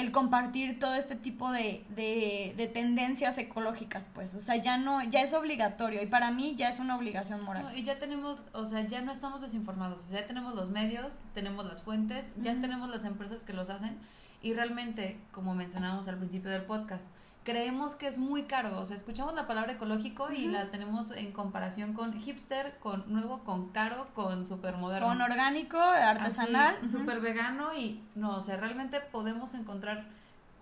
[0.00, 5.22] el compartir todo este tipo de, de, tendencias ecológicas, pues, o sea, ya no, ya
[5.22, 7.76] es obligatorio y para mí ya es una obligación moral.
[7.76, 11.82] y ya tenemos, o sea, ya no estamos desinformados, ya tenemos los medios, tenemos las
[11.82, 13.98] fuentes, ya tenemos las empresas que los hacen
[14.42, 17.06] y realmente, como mencionábamos al principio del podcast,
[17.50, 18.78] creemos que es muy caro.
[18.78, 23.44] O sea, escuchamos la palabra ecológico y la tenemos en comparación con hipster, con nuevo,
[23.44, 25.08] con caro, con super moderno.
[25.08, 26.76] Con orgánico, artesanal.
[26.90, 30.06] Súper vegano y no, o sea, realmente podemos encontrar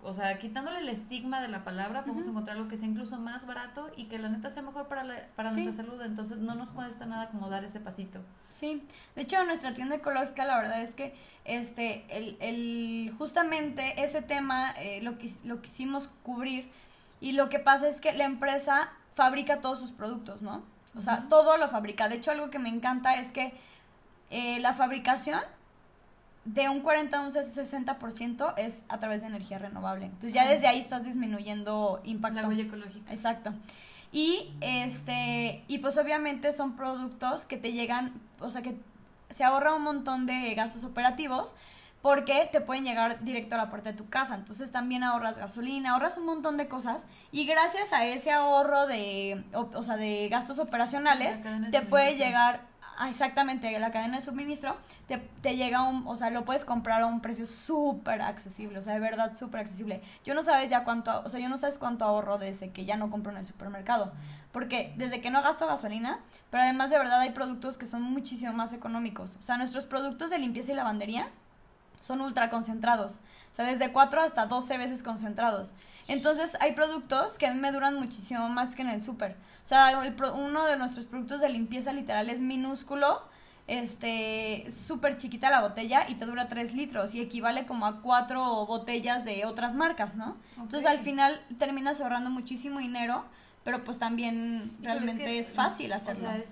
[0.01, 3.45] o sea, quitándole el estigma de la palabra, podemos encontrar lo que sea incluso más
[3.45, 6.01] barato y que la neta sea mejor para, para nuestra salud.
[6.01, 8.19] Entonces, no nos cuesta nada como dar ese pasito.
[8.49, 8.83] Sí,
[9.15, 14.71] de hecho, nuestra tienda ecológica, la verdad es que este, el, el justamente ese tema
[14.77, 16.71] eh, lo, lo quisimos cubrir
[17.21, 20.63] Y lo que pasa es que la empresa fabrica todos sus productos, ¿no?
[20.95, 22.07] O sea, todo lo fabrica.
[22.07, 23.53] De hecho, algo que me encanta es que
[24.29, 25.41] eh, la fabricación
[26.45, 30.05] de un 40 a un 60% es a través de energía renovable.
[30.05, 32.41] Entonces ya desde ahí estás disminuyendo impacto.
[32.41, 33.11] La huella ecológica.
[33.11, 33.53] Exacto.
[34.11, 38.75] Y este y pues obviamente son productos que te llegan, o sea, que
[39.29, 41.55] se ahorra un montón de gastos operativos
[42.01, 44.35] porque te pueden llegar directo a la puerta de tu casa.
[44.35, 49.43] Entonces también ahorras gasolina, ahorras un montón de cosas y gracias a ese ahorro de,
[49.53, 52.61] o, sea, de gastos operacionales, te puede llegar
[52.99, 54.77] ah, exactamente la cadena de suministro,
[55.07, 58.93] te, llega un, o sea, lo puedes comprar a un precio súper accesible, o sea,
[58.93, 60.01] de verdad súper accesible.
[60.25, 62.97] Yo no sabes ya cuánto, o sea, yo no sabes cuánto ahorro desde que ya
[62.97, 64.11] no compro en el supermercado,
[64.51, 66.19] porque desde que no gasto gasolina,
[66.51, 69.37] pero además de verdad hay productos que son muchísimo más económicos.
[69.37, 71.29] O sea, nuestros productos de limpieza y lavandería
[72.01, 73.21] son ultra concentrados.
[73.51, 75.73] O sea, desde 4 hasta 12 veces concentrados.
[76.09, 79.37] Entonces, hay productos que a mí me duran muchísimo más que en el súper.
[79.63, 80.01] O sea,
[80.33, 83.21] uno de nuestros productos de limpieza literal es minúsculo,
[83.67, 88.65] este, súper chiquita la botella y te dura 3 litros y equivale como a 4
[88.65, 90.35] botellas de otras marcas, ¿no?
[90.57, 93.25] Entonces, al final terminas ahorrando muchísimo dinero,
[93.63, 96.27] pero pues también realmente es, fácil hacerlo.
[96.27, 96.49] O sea, es,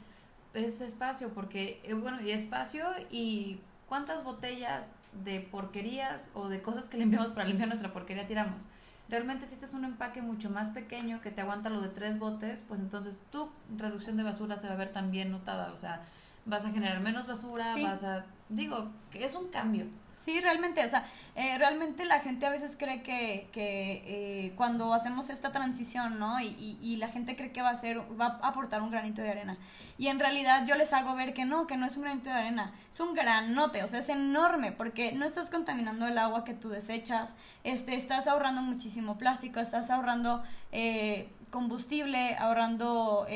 [0.53, 4.91] es espacio, porque, eh, bueno, y espacio y cuántas botellas
[5.23, 8.67] de porquerías o de cosas que limpiamos para limpiar nuestra porquería tiramos.
[9.09, 12.19] Realmente si este es un empaque mucho más pequeño que te aguanta lo de tres
[12.19, 15.71] botes, pues entonces tu reducción de basura se va a ver también notada.
[15.71, 16.01] O sea,
[16.45, 18.25] vas a generar menos basura, vas a...
[18.49, 19.85] Digo, que es un cambio.
[20.17, 24.91] Sí, realmente, o sea, eh, realmente la gente a veces cree que, que eh, cuando
[24.95, 26.41] hacemos esta transición, ¿no?
[26.41, 29.29] Y, y, la gente cree que va a ser, va a aportar un granito de
[29.29, 29.57] arena.
[29.99, 32.35] Y en realidad yo les hago ver que no, que no es un granito de
[32.35, 36.55] arena, es un granote, o sea, es enorme, porque no estás contaminando el agua que
[36.55, 43.27] tú desechas, este, estás ahorrando muchísimo plástico, estás ahorrando eh, combustible, ahorrando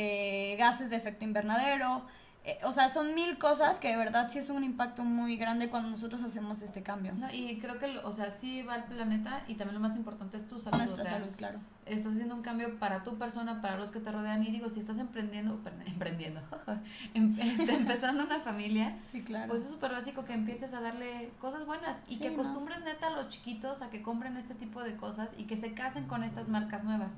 [0.57, 2.07] gases de efecto invernadero,
[2.43, 5.69] eh, o sea, son mil cosas que de verdad sí es un impacto muy grande
[5.69, 7.13] cuando nosotros hacemos este cambio.
[7.31, 10.47] y creo que, o sea, sí va al planeta y también lo más importante es
[10.47, 10.77] tu salud.
[10.77, 11.59] Nuestra salud, claro.
[11.85, 14.79] Estás haciendo un cambio para tu persona, para los que te rodean y digo, si
[14.79, 16.41] estás emprendiendo, emprendiendo,
[17.13, 19.47] em, este, empezando una familia, sí, claro.
[19.49, 23.11] pues es súper básico que empieces a darle cosas buenas y que acostumbres neta a
[23.11, 26.49] los chiquitos a que compren este tipo de cosas y que se casen con estas
[26.49, 27.13] marcas nuevas.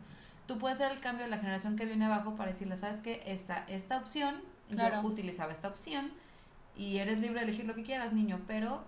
[0.48, 3.24] Tú puedes ser el cambio de la generación que viene abajo para decirle, sabes que
[3.26, 4.36] esta, esta opción
[4.70, 5.02] Claro.
[5.02, 6.12] Yo utilizaba esta opción
[6.76, 8.84] y eres libre de elegir lo que quieras, niño, pero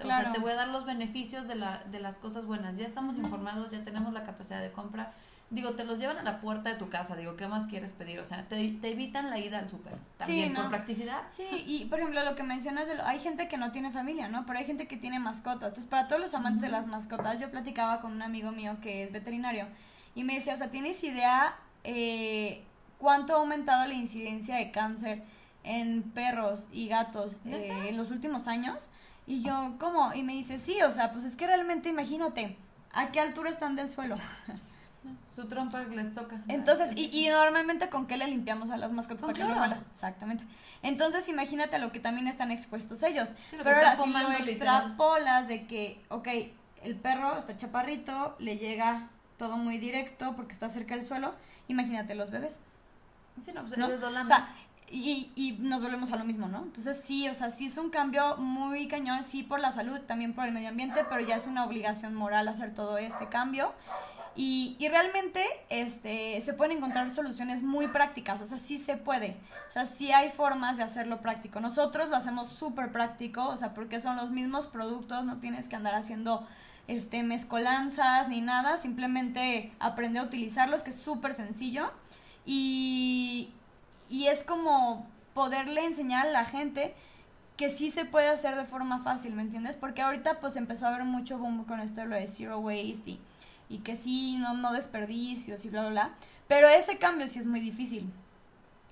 [0.00, 2.76] o sea, te voy a dar los beneficios de, la, de las cosas buenas.
[2.76, 5.12] Ya estamos informados, ya tenemos la capacidad de compra.
[5.50, 7.14] Digo, te los llevan a la puerta de tu casa.
[7.14, 8.18] Digo, ¿qué más quieres pedir?
[8.20, 9.92] O sea, te, evitan la ida al súper.
[10.16, 11.22] También por practicidad.
[11.28, 14.46] Sí, y por ejemplo, lo que mencionas, de hay gente que no tiene familia, ¿no?
[14.46, 15.68] Pero hay gente que tiene mascotas.
[15.68, 19.02] Entonces, para todos los amantes de las mascotas, yo platicaba con un amigo mío que
[19.02, 19.66] es veterinario
[20.14, 21.54] y me decía, o sea, ¿tienes idea
[21.84, 22.64] eh,
[23.02, 25.24] cuánto ha aumentado la incidencia de cáncer
[25.64, 28.90] en perros y gatos eh, en los últimos años.
[29.26, 30.14] Y yo, ¿cómo?
[30.14, 32.56] Y me dice, sí, o sea, pues es que realmente imagínate,
[32.92, 34.16] ¿a qué altura están del suelo?
[35.34, 36.42] Su trompa les toca.
[36.46, 40.44] Entonces, y, y, normalmente con qué le limpiamos a las mascotas para que no Exactamente.
[40.82, 43.34] Entonces, imagínate a lo que también están expuestos ellos.
[43.50, 46.28] Pero ahora si lo extrapolas de que, ok,
[46.84, 51.34] el perro está chaparrito, le llega todo muy directo porque está cerca del suelo,
[51.66, 52.60] imagínate los bebés.
[53.40, 54.54] Sí, no, pues O sea,
[54.90, 56.62] y, y nos volvemos a lo mismo, ¿no?
[56.62, 60.34] Entonces sí, o sea, sí es un cambio muy cañón, sí por la salud, también
[60.34, 63.72] por el medio ambiente, pero ya es una obligación moral hacer todo este cambio.
[64.34, 69.36] Y, y, realmente este, se pueden encontrar soluciones muy prácticas, o sea, sí se puede,
[69.68, 71.60] o sea, sí hay formas de hacerlo práctico.
[71.60, 75.76] Nosotros lo hacemos súper práctico, o sea, porque son los mismos productos, no tienes que
[75.76, 76.46] andar haciendo
[76.88, 81.90] este, mezcolanzas ni nada, simplemente aprende a utilizarlos, que es súper sencillo.
[82.44, 83.52] Y,
[84.08, 86.94] y es como poderle enseñar a la gente
[87.56, 89.76] que sí se puede hacer de forma fácil, ¿me entiendes?
[89.76, 93.10] Porque ahorita pues empezó a haber mucho boom con esto de lo de zero waste
[93.10, 93.20] y,
[93.68, 96.10] y que sí, no, no desperdicios y bla, bla, bla.
[96.48, 98.10] Pero ese cambio sí es muy difícil.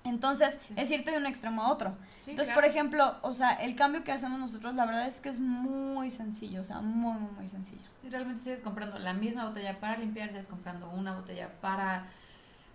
[0.03, 1.95] Entonces, es irte de un extremo a otro.
[2.25, 5.39] Entonces, por ejemplo, o sea, el cambio que hacemos nosotros, la verdad es que es
[5.39, 7.81] muy sencillo, o sea, muy, muy, muy sencillo.
[8.03, 12.07] Y realmente sigues comprando la misma botella para limpiar, sigues comprando una botella para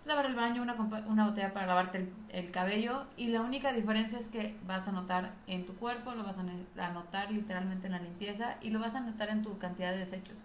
[0.07, 0.75] lavar el baño, una,
[1.07, 5.33] una botella para lavarte el, cabello y la única diferencia es que vas a notar
[5.47, 9.01] en tu cuerpo, lo vas a, notar literalmente en la limpieza y lo vas a
[9.01, 10.45] notar en tu cantidad de desechos.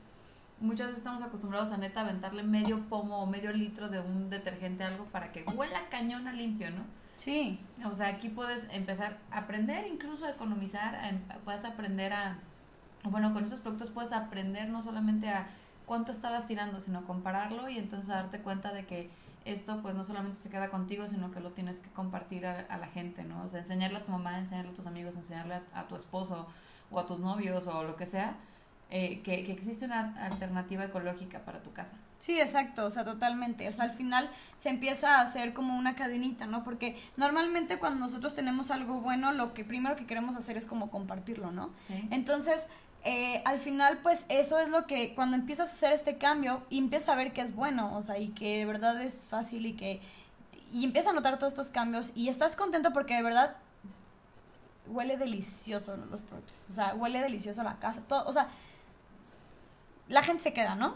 [0.60, 4.84] Muchas veces estamos acostumbrados a neta aventarle medio pomo o medio litro de un detergente
[4.84, 6.84] algo para que huela cañón a limpio, ¿no?
[7.16, 7.60] Sí.
[7.86, 11.00] O sea, aquí puedes empezar a aprender incluso a economizar,
[11.46, 12.38] puedes aprender a,
[13.04, 15.48] bueno, con esos productos puedes aprender no solamente a
[15.86, 19.10] cuánto estabas tirando, sino compararlo y entonces darte cuenta de que
[19.46, 22.88] esto pues no solamente se queda contigo, sino que lo tienes que compartir a, la
[22.88, 23.44] gente, ¿no?
[23.44, 26.48] O sea, enseñarle a tu mamá, enseñarle a tus amigos, enseñarle a, tu esposo
[26.92, 28.36] o a tus novios o lo que sea,
[28.90, 31.96] eh, que, que, existe una alternativa ecológica para tu casa.
[32.20, 33.68] Sí, exacto, o sea, totalmente.
[33.68, 36.64] O sea, al final se empieza a hacer como una cadenita, ¿no?
[36.64, 40.92] Porque normalmente cuando nosotros tenemos algo bueno, lo que primero que queremos hacer es como
[40.92, 41.72] compartirlo, ¿no?
[41.88, 42.08] Sí.
[42.12, 42.68] Entonces,
[43.04, 46.78] eh, al final, pues eso es lo que cuando empiezas a hacer este cambio y
[46.78, 49.74] empiezas a ver que es bueno, o sea, y que de verdad es fácil y
[49.74, 50.02] que...
[50.72, 53.58] Y empiezas a notar todos estos cambios y estás contento porque de verdad
[54.88, 58.50] huele delicioso los productos, o sea, huele delicioso la casa, todo, o sea,
[60.08, 60.96] la gente se queda, ¿no?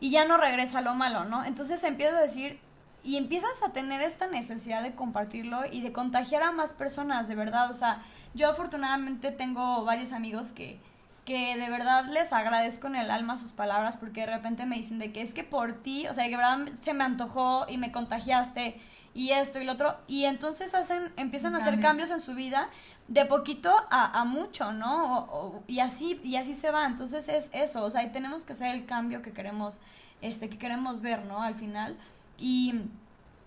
[0.00, 1.44] Y ya no regresa lo malo, ¿no?
[1.44, 2.60] Entonces empiezas a decir,
[3.02, 7.34] y empiezas a tener esta necesidad de compartirlo y de contagiar a más personas, de
[7.34, 8.02] verdad, o sea,
[8.34, 10.80] yo afortunadamente tengo varios amigos que
[11.24, 14.98] que de verdad les agradezco en el alma sus palabras porque de repente me dicen
[14.98, 17.78] de que es que por ti, o sea, que de verdad se me antojó y
[17.78, 18.80] me contagiaste
[19.14, 22.68] y esto y lo otro y entonces hacen empiezan a hacer cambios en su vida
[23.08, 25.62] de poquito a, a mucho, ¿no?
[25.66, 28.74] y así y así se va, entonces es eso, o sea, y tenemos que hacer
[28.74, 29.80] el cambio que queremos
[30.22, 31.42] este que queremos ver, ¿no?
[31.42, 31.96] Al final
[32.38, 32.82] y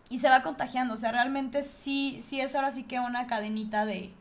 [0.10, 3.86] y se va contagiando, o sea, realmente sí sí es ahora sí que una cadenita
[3.86, 4.14] de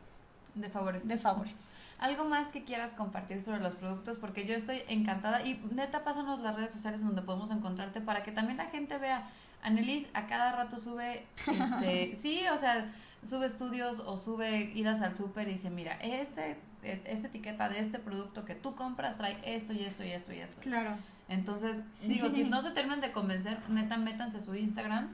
[0.55, 1.07] de favores.
[1.07, 1.72] De favores.
[2.03, 6.41] Algo más que quieras compartir sobre los productos, porque yo estoy encantada y neta, pásanos
[6.41, 9.29] las redes sociales donde podemos encontrarte para que también la gente vea.
[9.61, 12.91] Annelies a cada rato sube, este, sí, o sea,
[13.23, 17.99] sube estudios o sube idas al súper y dice, mira, este, esta etiqueta de este
[17.99, 20.59] producto que tú compras trae esto y esto y esto y esto.
[20.59, 20.97] Claro.
[21.29, 25.07] Entonces, digo, si no se terminan de convencer, neta, métanse a su Instagram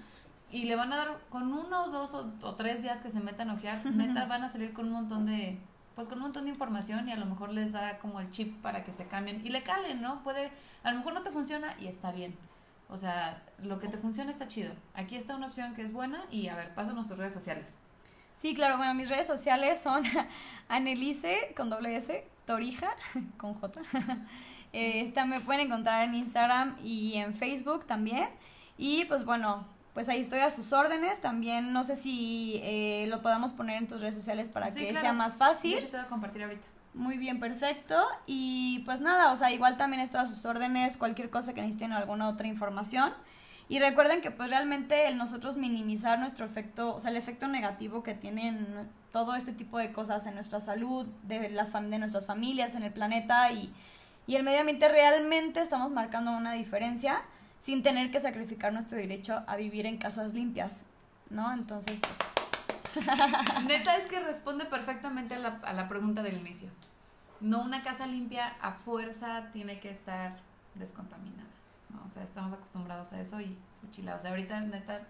[0.50, 3.52] y le van a dar con uno, dos o, o tres días que se metan
[3.52, 5.60] a ojear, neta, van a salir con un montón de
[6.00, 8.56] pues con un montón de información y a lo mejor les da como el chip
[8.62, 10.24] para que se cambien y le calen, ¿no?
[10.24, 10.50] Puede,
[10.82, 12.38] a lo mejor no te funciona y está bien.
[12.88, 14.72] O sea, lo que te funciona está chido.
[14.94, 17.76] Aquí está una opción que es buena y a ver, pasa tus redes sociales.
[18.34, 20.04] Sí, claro, bueno, mis redes sociales son
[20.70, 22.92] Anelise con doble S, Torija
[23.38, 23.82] con J.
[24.72, 28.30] Eh, esta me pueden encontrar en Instagram y en Facebook también.
[28.78, 29.66] Y pues bueno,
[30.00, 31.20] pues ahí estoy a sus órdenes.
[31.20, 35.12] También no sé si eh, lo podamos poner en tus redes sociales para que sea
[35.12, 35.78] más fácil.
[35.78, 36.66] Yo te voy a compartir ahorita.
[36.94, 37.98] Muy bien, perfecto.
[38.26, 41.92] Y pues nada, o sea, igual también estoy a sus órdenes, cualquier cosa que necesiten,
[41.92, 43.12] alguna otra información.
[43.68, 48.02] Y recuerden que pues realmente el nosotros minimizar nuestro efecto, o sea, el efecto negativo
[48.02, 52.74] que tienen todo este tipo de cosas en nuestra salud, de, las de nuestras familias,
[52.76, 53.74] en el planeta y,
[54.28, 57.22] y el medio ambiente, realmente estamos marcando una diferencia
[57.60, 60.86] sin tener que sacrificar nuestro derecho a vivir en casas limpias,
[61.30, 61.52] ¿no?
[61.54, 63.06] Entonces, pues...
[63.68, 66.70] Neta es que responde perfectamente a la, a la pregunta del inicio.
[67.40, 70.38] No una casa limpia a fuerza tiene que estar
[70.76, 71.50] descontaminada,
[71.90, 72.04] ¿no?
[72.06, 74.16] O sea, estamos acostumbrados a eso y fuchila.
[74.16, 75.02] O sea, ahorita neta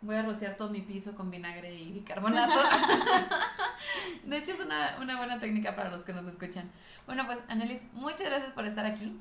[0.00, 2.58] voy a rociar todo mi piso con vinagre y bicarbonato.
[4.24, 6.70] de hecho, es una, una buena técnica para los que nos escuchan.
[7.06, 9.16] Bueno, pues, Annelies, muchas gracias por estar aquí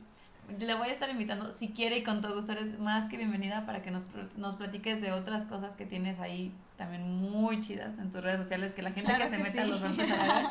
[0.60, 3.66] le voy a estar invitando, si quiere y con todo gusto, eres más que bienvenida
[3.66, 4.04] para que nos,
[4.38, 8.72] nos platiques de otras cosas que tienes ahí también muy chidas en tus redes sociales,
[8.72, 10.46] que la gente que se meta los va a empezar a ver.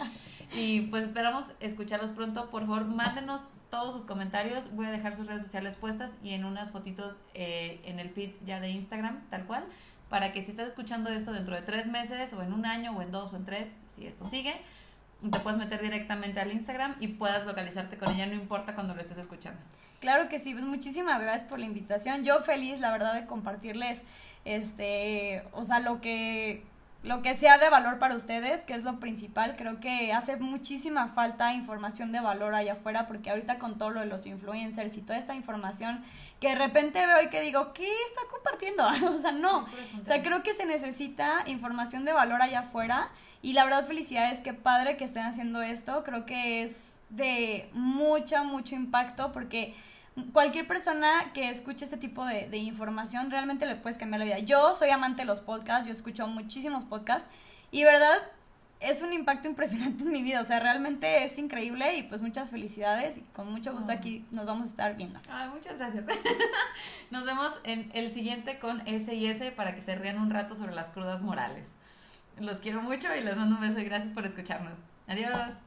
[0.55, 2.51] Y pues esperamos escucharlos pronto.
[2.51, 3.41] Por favor, mándenos
[3.71, 4.73] todos sus comentarios.
[4.75, 8.31] Voy a dejar sus redes sociales puestas y en unas fotitos eh, en el feed
[8.45, 9.65] ya de Instagram, tal cual,
[10.09, 13.03] para que si estás escuchando esto dentro de tres meses o en un año o
[13.03, 14.55] en dos o en tres, si esto sigue,
[15.31, 19.01] te puedes meter directamente al Instagram y puedas localizarte con ella, no importa cuando lo
[19.01, 19.61] estés escuchando.
[20.01, 22.25] Claro que sí, pues muchísimas gracias por la invitación.
[22.25, 24.03] Yo feliz, la verdad, de compartirles,
[24.45, 26.63] este, o sea, lo que
[27.07, 29.55] lo que sea de valor para ustedes, que es lo principal.
[29.57, 34.01] Creo que hace muchísima falta información de valor allá afuera, porque ahorita con todo lo
[34.01, 36.03] de los influencers y toda esta información
[36.41, 38.85] que de repente veo y que digo, ¿qué está compartiendo?
[39.15, 39.67] o sea, no.
[40.01, 43.09] O sea, creo que se necesita información de valor allá afuera.
[43.41, 46.03] Y la verdad, felicidades, qué padre que estén haciendo esto.
[46.03, 49.75] Creo que es de mucho, mucho impacto porque
[50.33, 54.39] cualquier persona que escuche este tipo de, información realmente le puedes cambiar la vida.
[54.39, 57.29] Yo soy amante de los podcasts, yo escucho muchísimos podcasts
[57.71, 58.17] y verdad
[58.81, 62.51] es un impacto impresionante en mi vida, o sea, realmente es increíble y pues muchas
[62.51, 65.19] felicidades y con mucho gusto aquí nos vamos a estar viendo.
[65.29, 66.05] Ay, muchas gracias.
[67.11, 70.55] Nos vemos en el siguiente con S y S para que se rían un rato
[70.55, 71.69] sobre las crudas morales.
[72.39, 74.81] Los quiero mucho y les mando un beso y gracias por escucharnos.
[75.07, 75.66] Adiós.